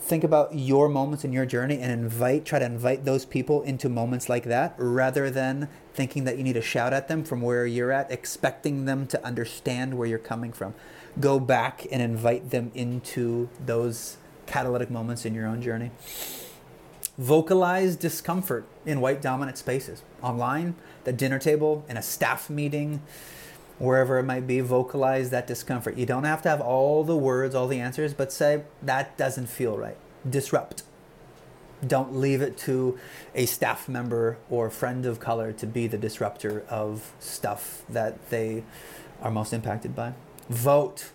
Think 0.00 0.24
about 0.24 0.54
your 0.54 0.88
moments 0.88 1.24
in 1.24 1.32
your 1.32 1.46
journey 1.46 1.78
and 1.78 1.92
invite, 1.92 2.44
try 2.44 2.58
to 2.58 2.64
invite 2.64 3.04
those 3.04 3.24
people 3.24 3.62
into 3.62 3.88
moments 3.88 4.28
like 4.28 4.44
that 4.44 4.74
rather 4.76 5.30
than 5.30 5.68
thinking 5.94 6.24
that 6.24 6.36
you 6.36 6.42
need 6.42 6.54
to 6.54 6.62
shout 6.62 6.92
at 6.92 7.06
them 7.06 7.22
from 7.22 7.40
where 7.40 7.66
you're 7.66 7.92
at, 7.92 8.10
expecting 8.10 8.84
them 8.84 9.06
to 9.06 9.24
understand 9.24 9.96
where 9.96 10.08
you're 10.08 10.18
coming 10.18 10.52
from. 10.52 10.74
Go 11.20 11.38
back 11.38 11.86
and 11.92 12.02
invite 12.02 12.50
them 12.50 12.72
into 12.74 13.48
those 13.64 14.16
catalytic 14.46 14.90
moments 14.90 15.24
in 15.24 15.34
your 15.34 15.46
own 15.46 15.62
journey 15.62 15.92
vocalize 17.18 17.96
discomfort 17.96 18.64
in 18.86 19.00
white 19.00 19.20
dominant 19.20 19.58
spaces 19.58 20.02
online, 20.22 20.74
the 21.04 21.12
dinner 21.12 21.38
table, 21.38 21.84
in 21.88 21.96
a 21.96 22.02
staff 22.02 22.48
meeting, 22.48 23.02
wherever 23.82 24.16
it 24.16 24.22
might 24.22 24.46
be, 24.46 24.60
vocalize 24.60 25.30
that 25.30 25.44
discomfort. 25.44 25.96
You 25.96 26.06
don't 26.06 26.22
have 26.22 26.40
to 26.42 26.48
have 26.48 26.60
all 26.60 27.02
the 27.02 27.16
words, 27.16 27.52
all 27.52 27.66
the 27.66 27.80
answers, 27.80 28.14
but 28.14 28.32
say, 28.32 28.62
that 28.80 29.18
doesn't 29.18 29.48
feel 29.48 29.76
right. 29.76 29.96
Disrupt. 30.28 30.84
Don't 31.84 32.14
leave 32.14 32.40
it 32.40 32.56
to 32.58 32.96
a 33.34 33.44
staff 33.44 33.88
member 33.88 34.38
or 34.48 34.70
friend 34.70 35.04
of 35.04 35.18
color 35.18 35.52
to 35.54 35.66
be 35.66 35.88
the 35.88 35.98
disruptor 35.98 36.64
of 36.68 37.12
stuff 37.18 37.82
that 37.88 38.30
they 38.30 38.62
are 39.20 39.32
most 39.32 39.52
impacted 39.52 39.96
by. 39.96 40.12
Vote. 40.48 41.10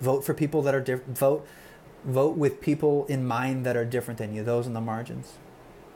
Vote 0.00 0.24
for 0.24 0.32
people 0.32 0.62
that 0.62 0.76
are 0.76 0.80
different. 0.80 1.18
Vote 1.18 1.44
vote 2.04 2.36
with 2.36 2.60
people 2.60 3.06
in 3.06 3.26
mind 3.26 3.64
that 3.64 3.76
are 3.76 3.84
different 3.84 4.18
than 4.18 4.34
you, 4.34 4.44
those 4.44 4.66
on 4.66 4.74
the 4.74 4.80
margins. 4.80 5.32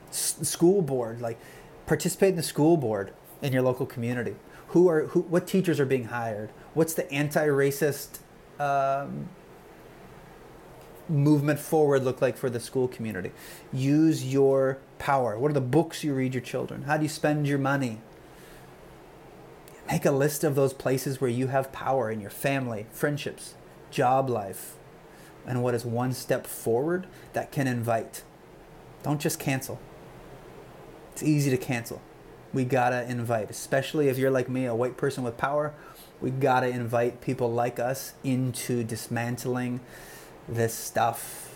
S- 0.09 0.38
school 0.43 0.81
board, 0.81 1.21
like 1.21 1.38
participate 1.87 2.31
in 2.31 2.37
the 2.37 2.43
school 2.43 2.79
board 2.79 3.12
in 3.43 3.53
your 3.53 3.61
local 3.61 3.85
community. 3.85 4.35
Who 4.68 4.88
are 4.88 5.07
who? 5.07 5.20
What 5.22 5.46
teachers 5.46 5.81
are 5.81 5.87
being 5.87 6.04
hired? 6.04 6.50
What's 6.74 6.94
the 6.94 7.11
anti-racist 7.12 8.18
um, 8.59 9.28
movement 11.09 11.59
forward 11.59 12.04
look 12.04 12.20
like 12.20 12.37
for 12.37 12.50
the 12.50 12.61
school 12.61 12.87
community? 12.87 13.33
Use 13.72 14.31
your 14.31 14.78
power. 14.98 15.38
What 15.38 15.50
are 15.50 15.54
the 15.54 15.61
books 15.61 16.04
you 16.04 16.14
read 16.14 16.35
your 16.35 16.42
children? 16.42 16.83
How 16.83 16.96
do 16.96 17.02
you 17.02 17.09
spend 17.09 17.46
your 17.46 17.59
money? 17.59 18.00
Make 19.90 20.04
a 20.04 20.11
list 20.11 20.44
of 20.44 20.54
those 20.54 20.74
places 20.74 21.18
where 21.18 21.31
you 21.31 21.46
have 21.46 21.72
power 21.72 22.11
in 22.11 22.20
your 22.20 22.31
family, 22.31 22.87
friendships, 22.92 23.54
job 23.90 24.28
life, 24.28 24.76
and 25.46 25.62
what 25.62 25.74
is 25.74 25.87
one 25.87 26.12
step 26.12 26.46
forward 26.46 27.07
that 27.33 27.50
can 27.50 27.66
invite. 27.66 28.22
Don't 29.02 29.18
just 29.18 29.38
cancel. 29.38 29.81
It's 31.12 31.22
easy 31.22 31.50
to 31.50 31.57
cancel. 31.57 32.02
We 32.59 32.64
gotta 32.64 33.09
invite, 33.09 33.53
especially 33.53 34.09
if 34.09 34.18
you're 34.18 34.33
like 34.33 34.49
me, 34.49 34.64
a 34.64 34.75
white 34.75 34.97
person 34.97 35.23
with 35.23 35.37
power. 35.37 35.75
We 36.21 36.33
gotta 36.33 36.66
invite 36.66 37.21
people 37.21 37.53
like 37.53 37.79
us 37.79 38.14
into 38.25 38.83
dismantling 38.83 39.79
this 40.49 40.75
stuff. 40.75 41.55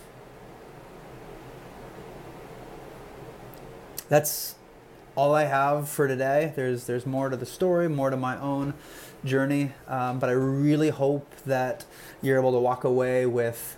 That's 4.09 4.55
all 5.17 5.35
I 5.35 5.47
have 5.47 5.89
for 5.89 6.07
today. 6.07 6.53
There's 6.55 6.85
there's 6.85 7.05
more 7.05 7.31
to 7.31 7.37
the 7.37 7.47
story, 7.47 7.89
more 7.89 8.11
to 8.11 8.17
my 8.17 8.39
own 8.39 8.73
journey, 9.25 9.73
um, 9.89 10.21
but 10.21 10.31
I 10.31 10.35
really 10.35 10.91
hope 10.91 11.35
that 11.47 11.85
you're 12.23 12.39
able 12.39 12.53
to 12.53 12.61
walk 12.61 12.85
away 12.85 13.27
with 13.27 13.77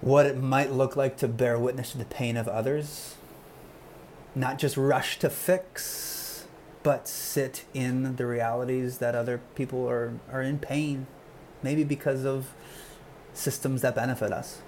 what 0.00 0.26
it 0.26 0.36
might 0.36 0.70
look 0.70 0.94
like 0.94 1.16
to 1.16 1.26
bear 1.26 1.58
witness 1.58 1.90
to 1.90 1.98
the 1.98 2.04
pain 2.04 2.36
of 2.36 2.46
others. 2.46 3.16
Not 4.38 4.56
just 4.56 4.76
rush 4.76 5.18
to 5.18 5.30
fix, 5.30 6.46
but 6.84 7.08
sit 7.08 7.64
in 7.74 8.14
the 8.14 8.24
realities 8.24 8.98
that 8.98 9.16
other 9.16 9.40
people 9.56 9.88
are, 9.88 10.12
are 10.30 10.42
in 10.42 10.60
pain, 10.60 11.08
maybe 11.60 11.82
because 11.82 12.24
of 12.24 12.54
systems 13.34 13.82
that 13.82 13.96
benefit 13.96 14.32
us. 14.32 14.60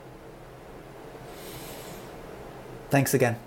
Thanks 2.90 3.14
again. 3.14 3.38